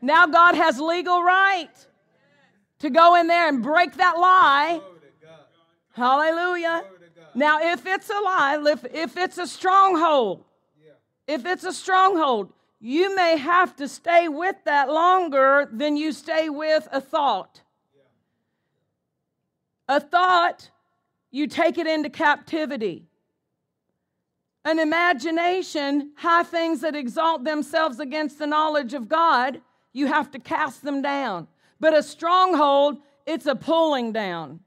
[0.00, 1.70] Now God has legal right
[2.80, 4.80] to go in there and break that lie
[5.94, 6.84] Hallelujah.
[7.36, 10.44] Now, if it's a lie, if, if it's a stronghold,
[11.26, 16.48] if it's a stronghold, you may have to stay with that longer than you stay
[16.48, 17.62] with a thought.
[19.88, 20.70] A thought,
[21.30, 23.06] you take it into captivity.
[24.64, 29.60] An imagination, high things that exalt themselves against the knowledge of God,
[29.92, 31.48] you have to cast them down.
[31.80, 34.60] But a stronghold, it's a pulling down.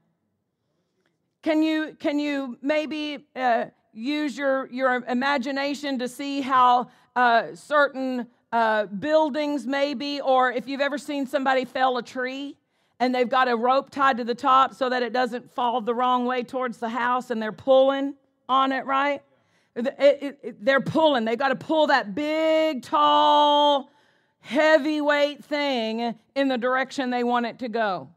[1.42, 8.28] Can you, can you maybe uh, use your, your imagination to see how uh, certain
[8.52, 12.56] uh, buildings, maybe, or if you've ever seen somebody fell a tree
[13.00, 15.94] and they've got a rope tied to the top so that it doesn't fall the
[15.94, 18.14] wrong way towards the house and they're pulling
[18.48, 19.22] on it, right?
[19.76, 21.24] It, it, it, they're pulling.
[21.24, 23.90] They've got to pull that big, tall,
[24.40, 28.08] heavyweight thing in the direction they want it to go.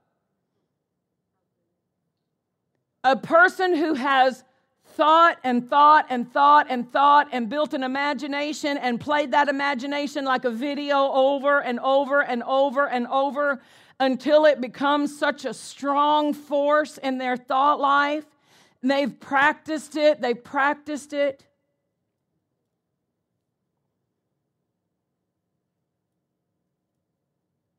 [3.03, 4.43] A person who has
[4.85, 10.25] thought and thought and thought and thought and built an imagination and played that imagination
[10.25, 13.61] like a video over and over and over and over
[14.01, 18.25] until it becomes such a strong force in their thought life.
[18.81, 21.45] They've practiced it, they've practiced it.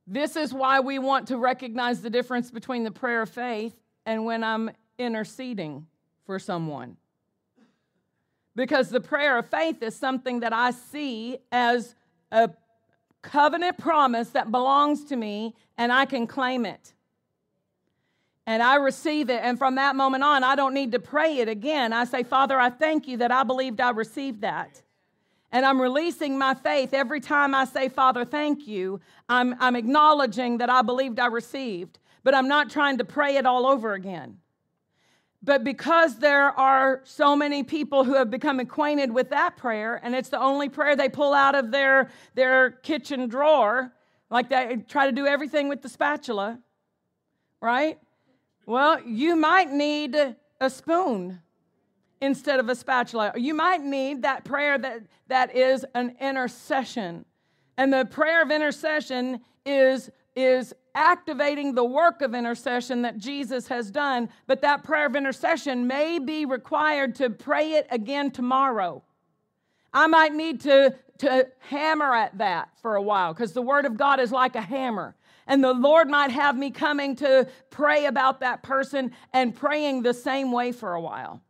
[0.07, 3.75] This is why we want to recognize the difference between the prayer of faith
[4.07, 5.89] and when I'm interceding
[6.25, 6.99] for someone.
[8.55, 11.97] Because the prayer of faith is something that I see as
[12.31, 12.51] a
[13.23, 16.93] covenant promise that belongs to me and I can claim it.
[18.47, 19.41] And I receive it.
[19.43, 21.93] And from that moment on, I don't need to pray it again.
[21.93, 24.83] I say, Father, I thank you that I believed I received that.
[25.53, 29.01] And I'm releasing my faith every time I say, Father, thank you.
[29.29, 33.47] I'm, I'm acknowledging that I believed I received, but I'm not trying to pray it
[33.47, 34.39] all over again.
[35.45, 40.15] But because there are so many people who have become acquainted with that prayer, and
[40.15, 43.93] it's the only prayer they pull out of their, their kitchen drawer,
[44.31, 46.61] like they try to do everything with the spatula,
[47.61, 47.99] right?
[48.67, 50.17] Well, you might need
[50.61, 51.41] a spoon
[52.21, 53.33] instead of a spatula.
[53.37, 57.25] You might need that prayer that, that is an intercession.
[57.77, 63.91] And the prayer of intercession is, is activating the work of intercession that Jesus has
[63.91, 69.03] done, but that prayer of intercession may be required to pray it again tomorrow.
[69.93, 73.97] I might need to, to hammer at that for a while because the Word of
[73.97, 75.15] God is like a hammer.
[75.47, 80.15] And the Lord might have me coming to pray about that person and praying the
[80.15, 81.43] same way for a while.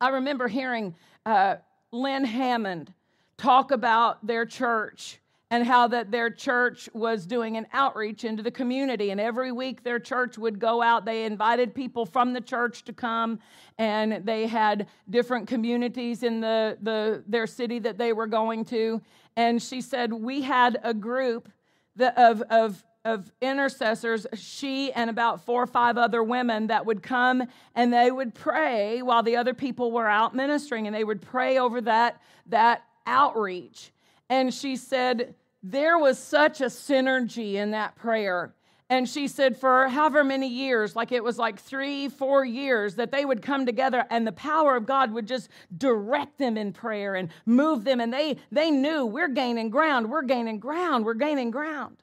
[0.00, 0.94] I remember hearing
[1.24, 1.56] uh,
[1.92, 2.92] Lynne Hammond
[3.38, 5.20] talk about their church
[5.54, 9.10] and how that their church was doing an outreach into the community.
[9.10, 11.04] And every week their church would go out.
[11.04, 13.38] They invited people from the church to come
[13.78, 19.00] and they had different communities in the, the their city that they were going to.
[19.36, 21.48] And she said we had a group
[21.94, 27.02] that, of, of of intercessors, she and about four or five other women that would
[27.02, 27.42] come
[27.74, 31.58] and they would pray while the other people were out ministering and they would pray
[31.58, 33.92] over that, that outreach.
[34.28, 35.34] And she said,
[35.66, 38.54] there was such a synergy in that prayer.
[38.90, 43.10] And she said, for however many years, like it was like three, four years, that
[43.10, 47.14] they would come together and the power of God would just direct them in prayer
[47.14, 47.98] and move them.
[47.98, 51.96] And they, they knew we're gaining ground, we're gaining ground, we're gaining ground.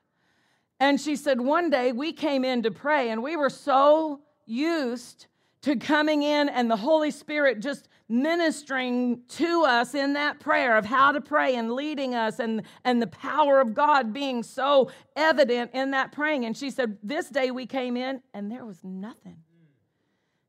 [0.80, 5.28] And she said, one day we came in to pray and we were so used
[5.62, 10.86] to coming in and the Holy Spirit just ministering to us in that prayer of
[10.86, 15.72] how to pray and leading us and, and the power of God being so evident
[15.74, 16.46] in that praying.
[16.46, 19.38] And she said, This day we came in and there was nothing.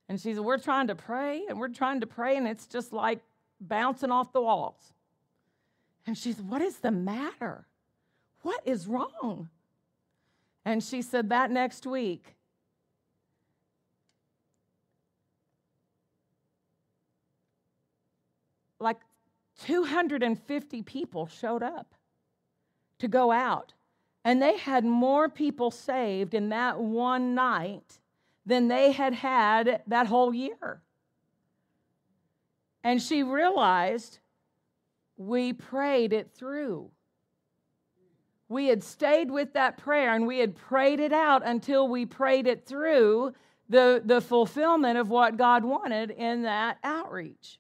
[0.08, 2.92] And she said, We're trying to pray and we're trying to pray and it's just
[2.92, 3.20] like
[3.60, 4.92] bouncing off the walls.
[6.06, 7.66] And she said, What is the matter?
[8.42, 9.48] What is wrong?
[10.64, 12.34] And she said, That next week,
[18.82, 18.98] like
[19.62, 21.94] 250 people showed up
[22.98, 23.72] to go out.
[24.24, 27.98] And they had more people saved in that one night
[28.46, 30.82] than they had had that whole year.
[32.84, 34.18] And she realized
[35.16, 36.90] we prayed it through.
[38.48, 42.46] We had stayed with that prayer and we had prayed it out until we prayed
[42.46, 43.32] it through
[43.68, 47.58] the, the fulfillment of what God wanted in that outreach.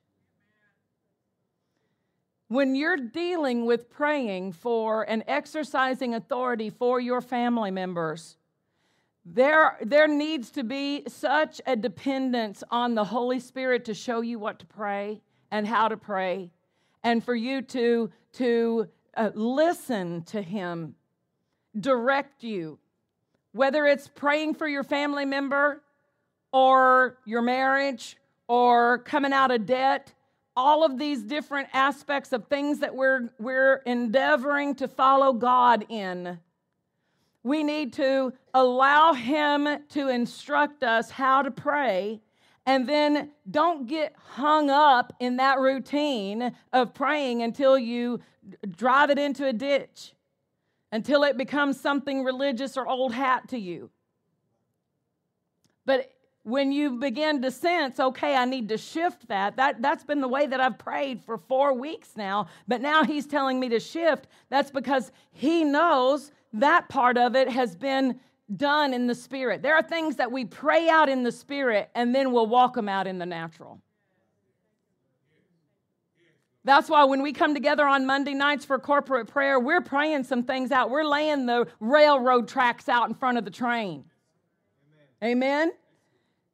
[2.52, 8.36] When you're dealing with praying for and exercising authority for your family members,
[9.24, 14.38] there, there needs to be such a dependence on the Holy Spirit to show you
[14.38, 16.50] what to pray and how to pray,
[17.02, 18.86] and for you to, to
[19.16, 20.94] uh, listen to Him
[21.80, 22.78] direct you,
[23.52, 25.82] whether it's praying for your family member
[26.52, 30.12] or your marriage or coming out of debt
[30.56, 36.38] all of these different aspects of things that we're, we're endeavoring to follow God in.
[37.42, 42.20] We need to allow Him to instruct us how to pray
[42.66, 48.20] and then don't get hung up in that routine of praying until you
[48.76, 50.14] drive it into a ditch,
[50.92, 53.90] until it becomes something religious or old hat to you.
[55.84, 56.11] But
[56.44, 60.28] when you begin to sense, okay, I need to shift that, that that's been the
[60.28, 64.26] way that I've prayed for four weeks now, but now he's telling me to shift.
[64.50, 68.18] That's because he knows that part of it has been
[68.56, 69.62] done in the spirit.
[69.62, 72.88] There are things that we pray out in the spirit and then we'll walk them
[72.88, 73.80] out in the natural.
[76.64, 80.44] That's why when we come together on Monday nights for corporate prayer, we're praying some
[80.44, 80.90] things out.
[80.90, 84.04] We're laying the railroad tracks out in front of the train.
[85.22, 85.32] Amen.
[85.32, 85.72] Amen?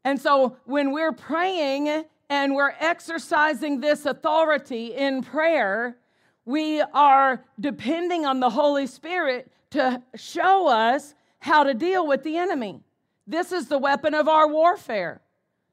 [0.08, 5.98] And so when we're praying and we're exercising this authority in prayer,
[6.46, 12.38] we are depending on the Holy Spirit to show us how to deal with the
[12.38, 12.80] enemy.
[13.26, 15.20] This is the weapon of our warfare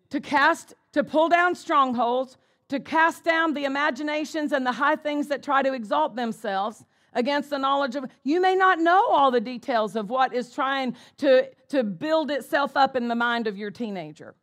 [0.10, 5.30] to cast, to pull down strongholds, to cast down the imaginations and the high things
[5.30, 6.84] that try to exalt themselves
[7.16, 10.96] against the knowledge of you may not know all the details of what is trying
[11.18, 14.36] to, to build itself up in the mind of your teenager.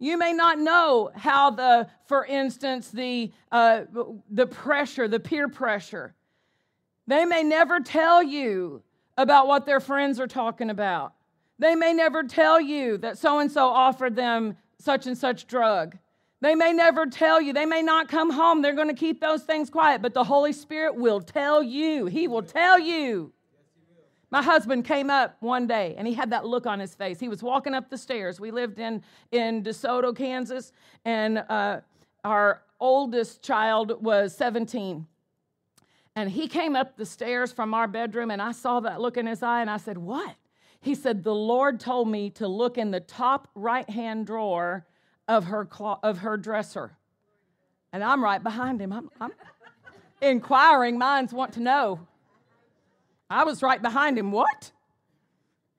[0.00, 3.82] You may not know how the for instance the uh,
[4.28, 6.14] the pressure the peer pressure.
[7.06, 8.82] They may never tell you
[9.16, 11.14] about what their friends are talking about.
[11.58, 15.96] They may never tell you that so and so offered them such and such drug
[16.44, 17.52] they may never tell you.
[17.52, 18.60] They may not come home.
[18.60, 22.06] They're going to keep those things quiet, but the Holy Spirit will tell you.
[22.06, 23.32] He will tell you.
[24.30, 27.20] My husband came up one day and he had that look on his face.
[27.20, 28.40] He was walking up the stairs.
[28.40, 30.72] We lived in, in DeSoto, Kansas,
[31.04, 31.80] and uh,
[32.24, 35.06] our oldest child was 17.
[36.16, 39.26] And he came up the stairs from our bedroom, and I saw that look in
[39.26, 40.34] his eye, and I said, What?
[40.80, 44.84] He said, The Lord told me to look in the top right hand drawer
[45.28, 46.96] of her, clo- of her dresser.
[47.92, 48.92] And I'm right behind him.
[48.92, 49.32] I'm, I'm
[50.20, 52.06] inquiring minds want to know.
[53.30, 54.32] I was right behind him.
[54.32, 54.72] What?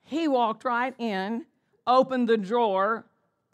[0.03, 1.45] He walked right in,
[1.85, 3.05] opened the drawer,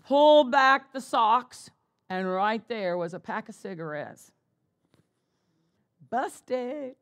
[0.06, 1.70] pulled back the socks,
[2.10, 4.32] and right there was a pack of cigarettes.
[6.10, 6.96] Busted.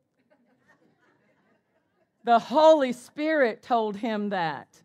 [2.22, 4.82] The Holy Spirit told him that.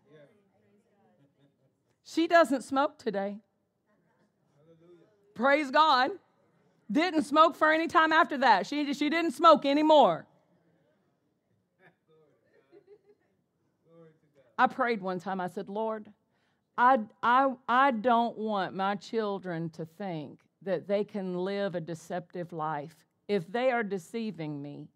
[2.04, 3.38] She doesn't smoke today.
[5.36, 6.12] Praise God.
[6.90, 8.66] Didn't smoke for any time after that.
[8.66, 10.26] She, she didn't smoke anymore.
[14.58, 15.40] I prayed one time.
[15.40, 16.08] I said, Lord,
[16.78, 22.52] I, I, I don't want my children to think that they can live a deceptive
[22.54, 22.96] life.
[23.28, 24.88] If they are deceiving me,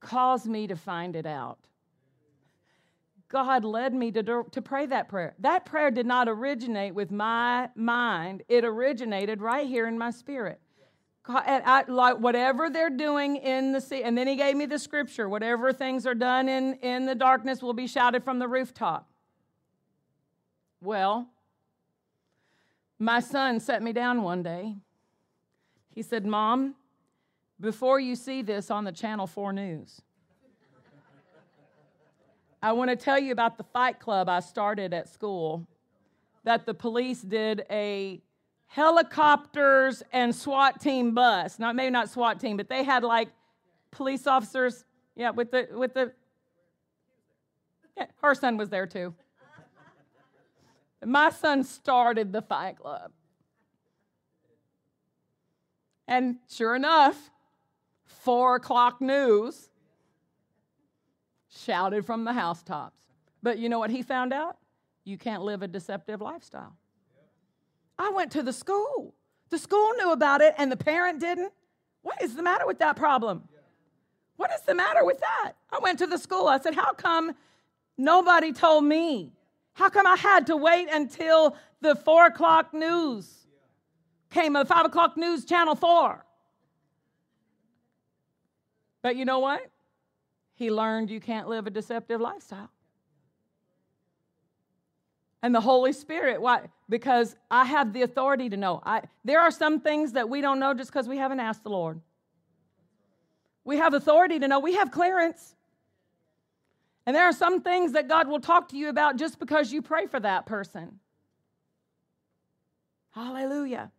[0.00, 1.58] cause me to find it out.
[3.32, 5.34] God led me to, to pray that prayer.
[5.38, 10.60] That prayer did not originate with my mind, it originated right here in my spirit.
[11.24, 15.28] I, like whatever they're doing in the sea, and then he gave me the scripture
[15.28, 19.08] whatever things are done in, in the darkness will be shouted from the rooftop.
[20.82, 21.28] Well,
[22.98, 24.74] my son set me down one day.
[25.94, 26.74] He said, Mom,
[27.60, 30.02] before you see this on the Channel 4 News,
[32.64, 35.66] I want to tell you about the fight club I started at school
[36.44, 38.22] that the police did a
[38.66, 41.58] helicopters and SWAT team bus.
[41.58, 43.28] Not maybe not SWAT team, but they had like
[43.90, 44.84] police officers.
[45.16, 46.12] Yeah, with the with the
[47.96, 49.12] yeah, her son was there too.
[51.04, 53.10] My son started the fight club.
[56.06, 57.30] And sure enough,
[58.04, 59.68] four o'clock news
[61.58, 62.96] shouted from the housetops.
[63.42, 64.56] But you know what he found out?
[65.04, 66.76] You can't live a deceptive lifestyle.
[67.98, 69.14] I went to the school.
[69.50, 71.52] The school knew about it and the parent didn't.
[72.02, 73.48] What is the matter with that problem?
[74.36, 75.52] What is the matter with that?
[75.70, 76.48] I went to the school.
[76.48, 77.34] I said, How come
[77.96, 79.32] nobody told me?
[79.74, 83.46] How come I had to wait until the four o'clock news
[84.30, 86.24] came, the five o'clock news, channel four?
[89.02, 89.71] But you know what?
[90.54, 92.70] He learned you can't live a deceptive lifestyle.
[95.42, 96.68] And the Holy Spirit, why?
[96.88, 98.80] Because I have the authority to know.
[98.84, 101.70] I, there are some things that we don't know just because we haven't asked the
[101.70, 102.00] Lord.
[103.64, 104.60] We have authority to know.
[104.60, 105.56] We have clearance.
[107.06, 109.82] And there are some things that God will talk to you about just because you
[109.82, 111.00] pray for that person.
[113.10, 113.90] Hallelujah.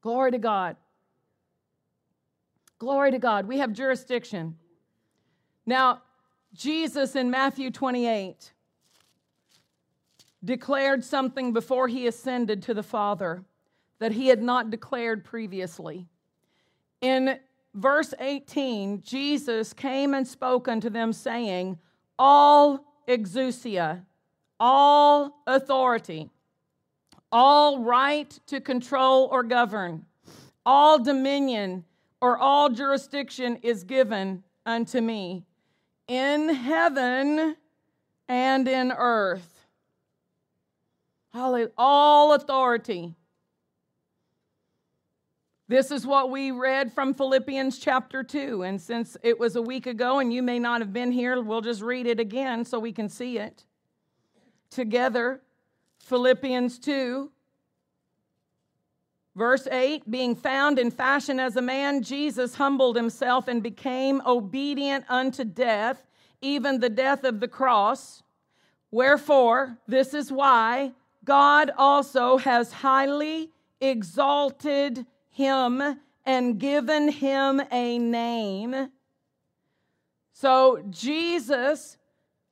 [0.00, 0.76] Glory to God.
[2.80, 3.46] Glory to God.
[3.46, 4.56] We have jurisdiction.
[5.66, 6.02] Now,
[6.54, 8.52] Jesus in Matthew 28,
[10.44, 13.44] declared something before he ascended to the Father
[13.98, 16.06] that he had not declared previously.
[17.00, 17.38] In
[17.74, 21.78] verse 18, Jesus came and spoke unto them, saying,
[22.18, 24.04] All exousia,
[24.58, 26.30] all authority,
[27.30, 30.04] all right to control or govern,
[30.66, 31.84] all dominion
[32.20, 35.44] or all jurisdiction is given unto me
[36.08, 37.56] in heaven
[38.28, 39.66] and in earth.
[41.34, 43.14] All authority.
[45.68, 48.62] This is what we read from Philippians chapter 2.
[48.62, 51.62] And since it was a week ago and you may not have been here, we'll
[51.62, 53.64] just read it again so we can see it
[54.68, 55.40] together.
[56.00, 57.30] Philippians 2,
[59.34, 65.04] verse 8 Being found in fashion as a man, Jesus humbled himself and became obedient
[65.08, 66.06] unto death,
[66.40, 68.22] even the death of the cross.
[68.90, 70.92] Wherefore, this is why
[71.24, 78.90] God also has highly exalted him and given him a name.
[80.32, 81.96] So, Jesus,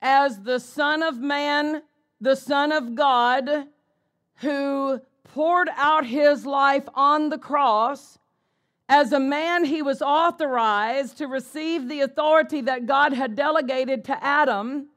[0.01, 1.83] as the Son of Man,
[2.19, 3.67] the Son of God,
[4.35, 5.01] who
[5.33, 8.19] poured out his life on the cross,
[8.89, 14.23] as a man, he was authorized to receive the authority that God had delegated to
[14.23, 14.89] Adam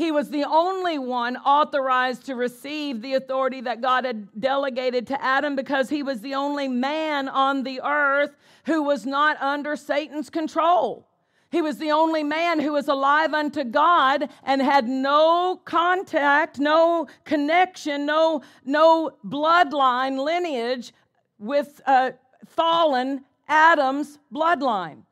[0.00, 5.22] he was the only one authorized to receive the authority that God had delegated to
[5.22, 10.30] Adam because he was the only man on the earth who was not under Satan's
[10.30, 11.06] control.
[11.50, 17.08] He was the only man who was alive unto God and had no contact, no
[17.24, 20.92] connection, no, no bloodline lineage
[21.38, 22.12] with uh,
[22.46, 25.02] fallen Adam's bloodline.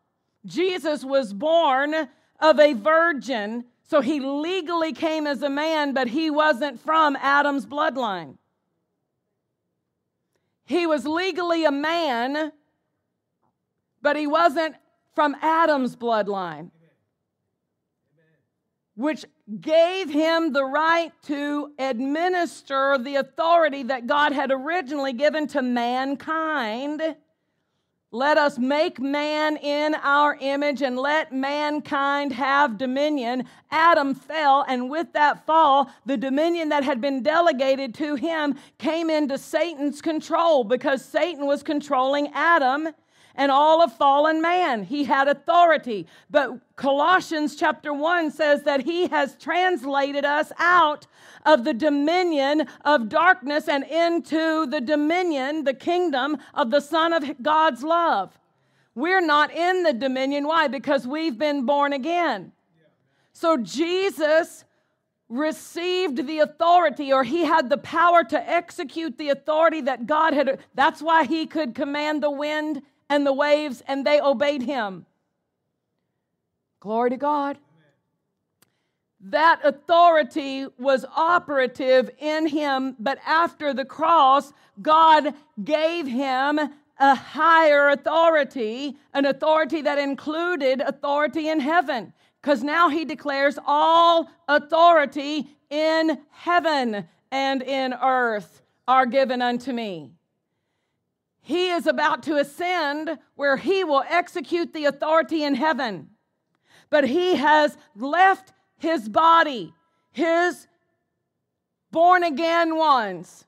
[0.47, 2.09] Jesus was born
[2.41, 7.65] of a virgin so he legally came as a man, but he wasn't from Adam's
[7.65, 8.37] bloodline.
[10.67, 12.53] He was legally a man,
[14.03, 14.77] but he wasn't
[15.19, 16.71] from Adam's bloodline,
[18.95, 19.25] which
[19.61, 27.03] gave him the right to administer the authority that God had originally given to mankind
[28.11, 33.45] let us make man in our image and let mankind have dominion.
[33.71, 39.11] Adam fell, and with that fall, the dominion that had been delegated to him came
[39.11, 42.89] into Satan's control because Satan was controlling Adam
[43.39, 44.83] and all of fallen man.
[44.83, 46.07] He had authority.
[46.29, 51.07] But Colossians chapter 1 says that he has translated us out
[51.47, 57.41] of the dominion of darkness and into the dominion, the kingdom of the Son of
[57.41, 58.37] God's love.
[58.97, 60.49] We're not in the dominion.
[60.49, 60.67] Why?
[60.67, 62.51] Because we've been born again.
[63.33, 64.65] So Jesus
[65.29, 70.59] received the authority or he had the power to execute the authority that God had.
[70.75, 75.07] That's why he could command the wind and the waves, and they obeyed him.
[76.81, 77.59] Glory to God.
[79.21, 85.35] That authority was operative in him, but after the cross, God
[85.65, 86.61] gave him
[87.01, 92.13] a higher authority, an authority that included authority in heaven.
[92.41, 100.13] Because now he declares all authority in heaven and in earth are given unto me.
[101.49, 106.11] He is about to ascend where he will execute the authority in heaven.
[106.91, 109.73] But he has left his body,
[110.13, 110.67] his
[111.91, 113.47] born again ones,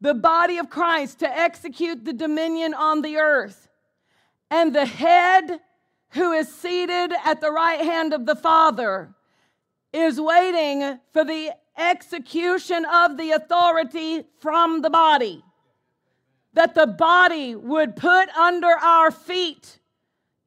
[0.00, 3.68] the body of Christ to execute the dominion on the earth.
[4.48, 5.58] And the head
[6.10, 9.12] who is seated at the right hand of the Father
[9.92, 15.42] is waiting for the execution of the authority from the body
[16.54, 19.78] that the body would put under our feet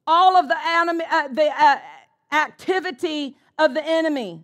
[0.05, 1.79] all of the, anim- uh, the uh,
[2.31, 4.43] activity of the enemy.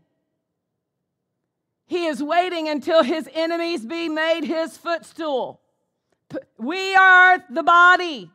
[1.88, 5.62] He is waiting until his enemies be made his footstool.
[6.58, 8.32] We are the body,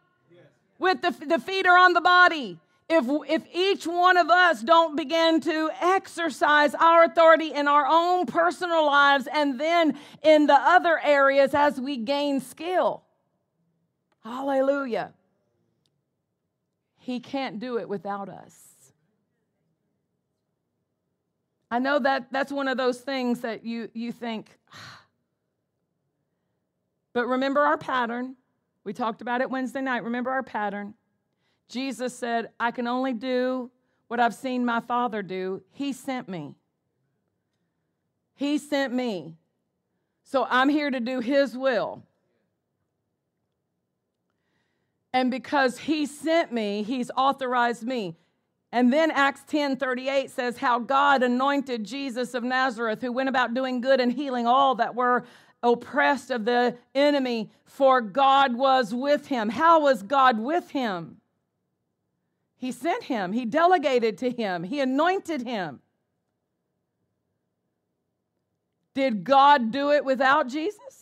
[0.78, 2.58] with the, the feet are on the body.
[2.88, 8.24] If, if each one of us don't begin to exercise our authority in our own
[8.24, 13.02] personal lives and then in the other areas as we gain skill,
[14.24, 15.12] Hallelujah.
[16.98, 18.68] He can't do it without us.
[21.70, 24.58] I know that that's one of those things that you, you think,
[27.12, 28.36] but remember our pattern.
[28.84, 30.04] We talked about it Wednesday night.
[30.04, 30.94] Remember our pattern.
[31.68, 33.70] Jesus said, I can only do
[34.08, 35.62] what I've seen my Father do.
[35.70, 36.54] He sent me.
[38.34, 39.36] He sent me.
[40.24, 42.02] So I'm here to do His will.
[45.12, 48.16] And because He sent me, He's authorized me.
[48.70, 53.54] And then Acts 10 38 says how God anointed Jesus of Nazareth, who went about
[53.54, 55.24] doing good and healing all that were
[55.62, 59.48] oppressed of the enemy, for God was with him.
[59.48, 61.16] How was God with him?
[62.56, 65.80] He sent him, he delegated to him, he anointed him.
[68.94, 70.97] Did God do it without Jesus?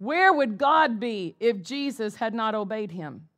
[0.00, 3.28] Where would God be if Jesus had not obeyed him?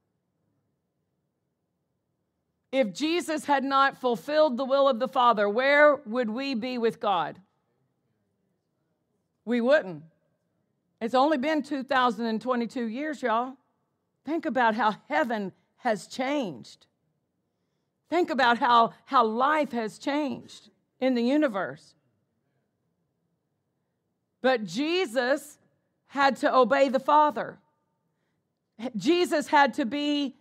[2.70, 7.00] If Jesus had not fulfilled the will of the Father, where would we be with
[7.00, 7.40] God?
[9.44, 10.04] We wouldn't.
[11.00, 13.54] It's only been 2022 years, y'all.
[14.24, 16.86] Think about how heaven has changed.
[18.08, 21.96] Think about how, how life has changed in the universe.
[24.42, 25.58] But Jesus
[26.12, 27.58] had to obey the Father.
[28.96, 30.36] Jesus had to be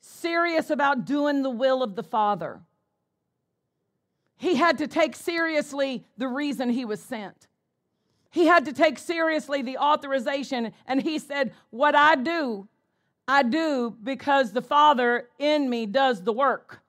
[0.00, 2.62] serious about doing the will of the Father.
[4.38, 7.48] He had to take seriously the reason he was sent.
[8.30, 12.66] He had to take seriously the authorization, and he said, What I do,
[13.28, 16.80] I do because the Father in me does the work.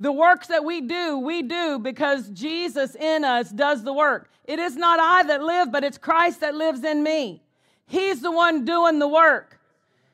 [0.00, 4.28] The works that we do, we do because Jesus in us does the work.
[4.44, 7.42] It is not I that live, but it's Christ that lives in me.
[7.86, 9.60] He's the one doing the work.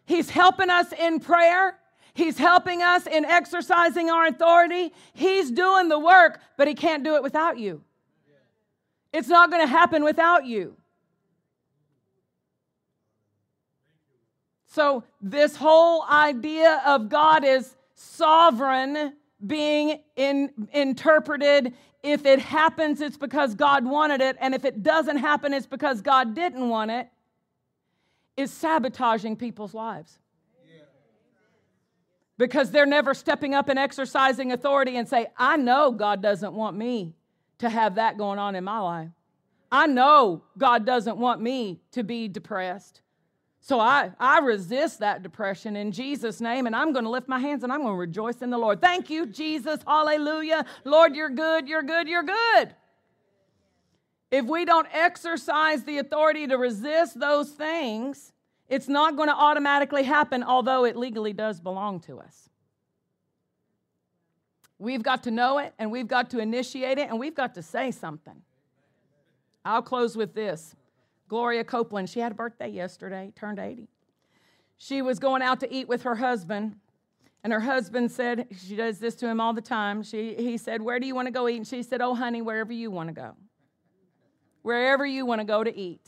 [0.04, 1.78] He's helping us in prayer.
[2.14, 4.92] He's helping us in exercising our authority.
[5.14, 7.82] He's doing the work, but He can't do it without you.
[9.12, 10.76] It's not going to happen without you.
[14.66, 19.14] So, this whole idea of God is sovereign
[19.46, 21.74] being in, interpreted.
[22.02, 24.36] If it happens, it's because God wanted it.
[24.40, 27.08] And if it doesn't happen, it's because God didn't want it
[28.36, 30.18] is sabotaging people's lives.
[32.38, 36.74] Because they're never stepping up and exercising authority and say, I know God doesn't want
[36.74, 37.14] me
[37.58, 39.10] to have that going on in my life.
[39.70, 43.02] I know God doesn't want me to be depressed.
[43.60, 47.38] So I, I resist that depression in Jesus' name, and I'm going to lift my
[47.38, 48.80] hands and I'm going to rejoice in the Lord.
[48.80, 49.80] Thank you, Jesus.
[49.86, 50.64] Hallelujah.
[50.84, 52.74] Lord, you're good, you're good, you're good.
[54.30, 58.32] If we don't exercise the authority to resist those things,
[58.68, 62.48] it's not going to automatically happen, although it legally does belong to us.
[64.78, 67.62] We've got to know it and we've got to initiate it and we've got to
[67.62, 68.40] say something.
[69.64, 70.74] I'll close with this.
[71.30, 73.88] Gloria Copeland, she had a birthday yesterday, turned 80.
[74.76, 76.76] She was going out to eat with her husband,
[77.42, 80.02] and her husband said, she does this to him all the time.
[80.02, 81.56] She, he said, Where do you want to go eat?
[81.56, 83.36] And she said, Oh, honey, wherever you want to go
[84.62, 86.06] wherever you want to go to eat.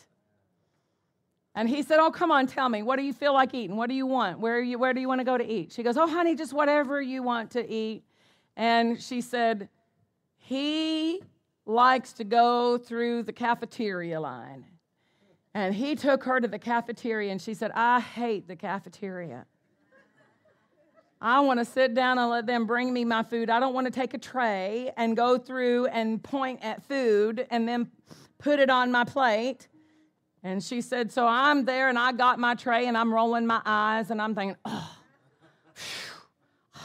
[1.55, 3.77] And he said, Oh, come on, tell me, what do you feel like eating?
[3.77, 4.41] What do you want?
[4.41, 5.73] Where, you, where do you want to go to eat?
[5.73, 8.05] She goes, Oh, honey, just whatever you want to eat.
[8.57, 9.69] And she said,
[10.39, 11.23] He
[11.67, 14.65] likes to go through the cafeteria line.
[15.55, 19.47] And he took her to the cafeteria, and she said, I hate the cafeteria.
[21.21, 23.49] I want to sit down and let them bring me my food.
[23.49, 27.69] I don't want to take a tray and go through and point at food and
[27.69, 27.93] then
[28.39, 29.69] put it on my plate.
[30.43, 33.63] And she said, So I'm there and I got my tray and I'm rolling my
[33.65, 34.97] eyes and I'm thinking, Oh,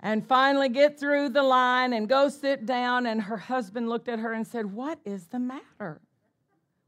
[0.00, 3.06] and finally get through the line and go sit down.
[3.06, 6.00] And her husband looked at her and said, What is the matter?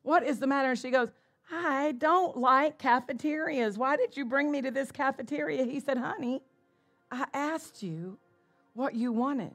[0.02, 0.70] What is the matter?
[0.70, 1.08] And she goes,
[1.50, 3.76] I don't like cafeterias.
[3.76, 5.64] Why did you bring me to this cafeteria?
[5.64, 6.42] He said, Honey,
[7.10, 8.18] I asked you
[8.74, 9.52] what you wanted,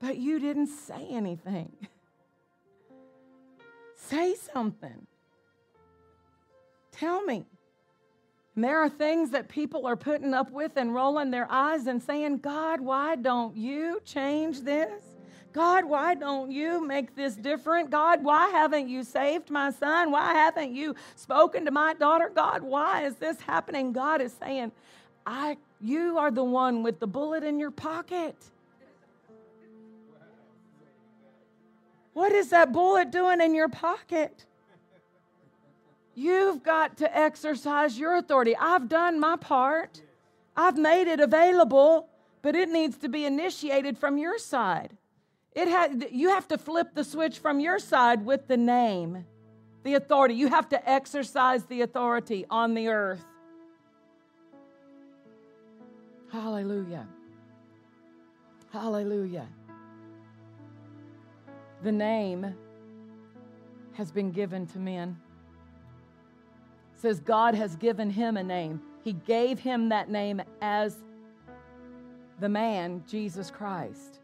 [0.00, 1.72] but you didn't say anything.
[3.96, 5.06] Say something.
[6.92, 7.44] Tell me.
[8.54, 12.02] And there are things that people are putting up with and rolling their eyes and
[12.02, 15.02] saying, God, why don't you change this?
[15.52, 17.90] God, why don't you make this different?
[17.90, 20.10] God, why haven't you saved my son?
[20.10, 22.30] Why haven't you spoken to my daughter?
[22.34, 23.92] God, why is this happening?
[23.92, 24.72] God is saying,
[25.26, 28.36] I you are the one with the bullet in your pocket.
[32.12, 34.46] What is that bullet doing in your pocket?
[36.14, 38.54] You've got to exercise your authority.
[38.56, 40.02] I've done my part,
[40.56, 42.08] I've made it available,
[42.42, 44.96] but it needs to be initiated from your side.
[45.54, 49.26] It ha- you have to flip the switch from your side with the name,
[49.84, 50.34] the authority.
[50.34, 53.24] You have to exercise the authority on the earth.
[56.32, 57.06] Hallelujah.
[58.72, 59.48] Hallelujah.
[61.82, 62.54] the name
[63.94, 65.18] has been given to men.
[66.94, 68.80] It says God has given him a name.
[69.02, 70.96] He gave him that name as
[72.40, 74.21] the man, Jesus Christ.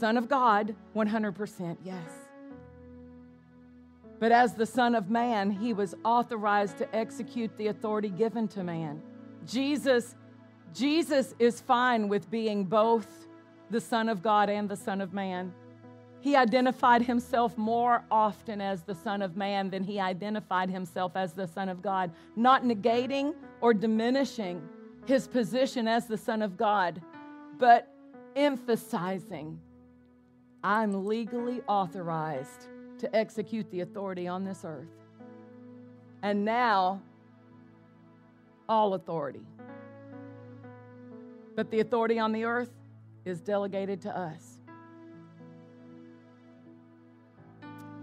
[0.00, 2.10] Son of God, 100%, yes.
[4.18, 8.64] But as the Son of Man, he was authorized to execute the authority given to
[8.64, 9.02] man.
[9.46, 10.14] Jesus,
[10.72, 13.28] Jesus is fine with being both
[13.68, 15.52] the Son of God and the Son of Man.
[16.20, 21.34] He identified himself more often as the Son of Man than he identified himself as
[21.34, 24.66] the Son of God, not negating or diminishing
[25.04, 27.02] his position as the Son of God,
[27.58, 27.92] but
[28.34, 29.60] emphasizing
[30.62, 32.66] I'm legally authorized
[32.98, 34.88] to execute the authority on this earth.
[36.22, 37.00] And now,
[38.68, 39.46] all authority.
[41.56, 42.70] But the authority on the earth
[43.24, 44.58] is delegated to us.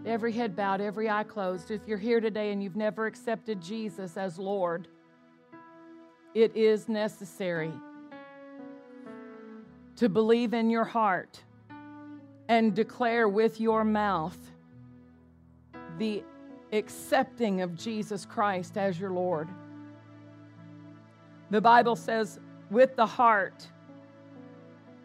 [0.05, 1.69] Every head bowed, every eye closed.
[1.69, 4.87] If you're here today and you've never accepted Jesus as Lord,
[6.33, 7.71] it is necessary
[9.97, 11.41] to believe in your heart
[12.49, 14.37] and declare with your mouth
[15.97, 16.23] the
[16.71, 19.49] accepting of Jesus Christ as your Lord.
[21.49, 22.39] The Bible says,
[22.69, 23.67] with the heart,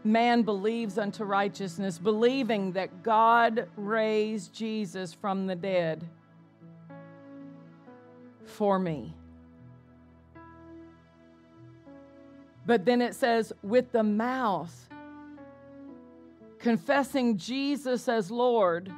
[0.05, 6.05] man believes unto righteousness, believing that God raised Jesus from the dead
[8.45, 9.15] for me.
[12.67, 14.89] But then it says, with the mouth,
[16.63, 18.91] confessing Jesus as Lord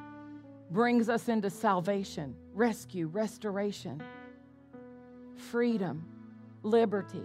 [0.70, 4.02] brings us into salvation, rescue, restoration,
[5.34, 6.06] freedom,
[6.62, 7.24] liberty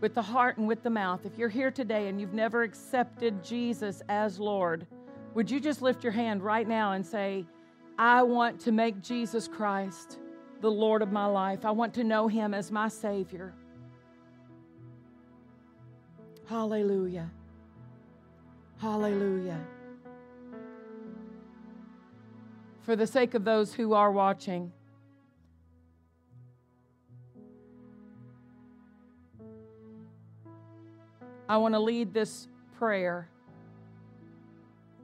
[0.00, 1.26] with the heart and with the mouth.
[1.26, 4.86] If you're here today and you've never accepted Jesus as Lord,
[5.34, 7.44] would you just lift your hand right now and say,
[7.98, 10.18] I want to make Jesus Christ
[10.60, 11.64] the Lord of my life.
[11.66, 13.52] I want to know him as my Savior.
[16.48, 17.30] Hallelujah.
[18.80, 19.58] Hallelujah.
[22.82, 24.72] For the sake of those who are watching,
[31.48, 32.46] I want to lead this
[32.78, 33.28] prayer.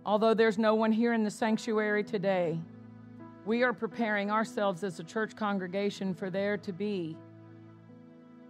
[0.07, 2.61] Although there's no one here in the sanctuary today,
[3.45, 7.17] we are preparing ourselves as a church congregation for there to be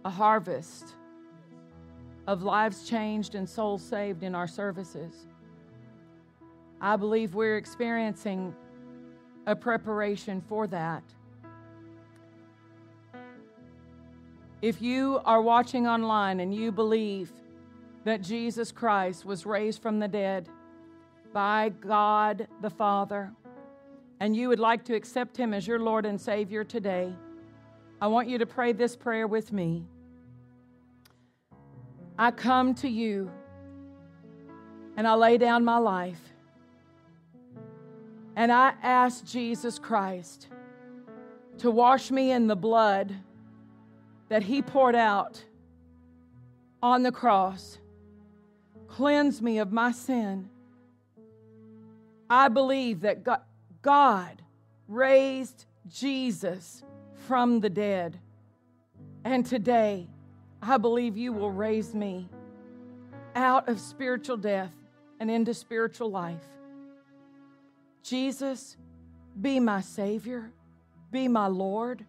[0.03, 0.95] a harvest
[2.27, 5.27] of lives changed and souls saved in our services.
[6.81, 8.55] I believe we're experiencing
[9.45, 11.03] a preparation for that.
[14.61, 17.31] If you are watching online and you believe
[18.03, 20.49] that Jesus Christ was raised from the dead
[21.33, 23.31] by God the Father,
[24.19, 27.13] and you would like to accept Him as your Lord and Savior today,
[28.01, 29.83] I want you to pray this prayer with me.
[32.17, 33.31] I come to you
[34.97, 36.21] and I lay down my life
[38.35, 40.49] and I ask Jesus Christ
[41.59, 43.13] to wash me in the blood
[44.29, 45.43] that He poured out
[46.81, 47.79] on the cross
[48.95, 50.49] Cleanse me of my sin.
[52.29, 53.27] I believe that
[53.81, 54.41] God
[54.87, 56.81] raised Jesus
[57.27, 58.17] from the dead.
[59.25, 60.07] And today,
[60.67, 62.27] I believe you will raise me
[63.35, 64.71] out of spiritual death
[65.19, 66.43] and into spiritual life.
[68.01, 68.75] Jesus,
[69.39, 70.51] be my Savior,
[71.11, 72.03] be my Lord.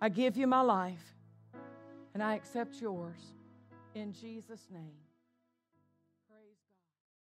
[0.00, 1.14] I give you my life,
[2.14, 3.20] and I accept yours
[3.94, 5.11] in Jesus' name.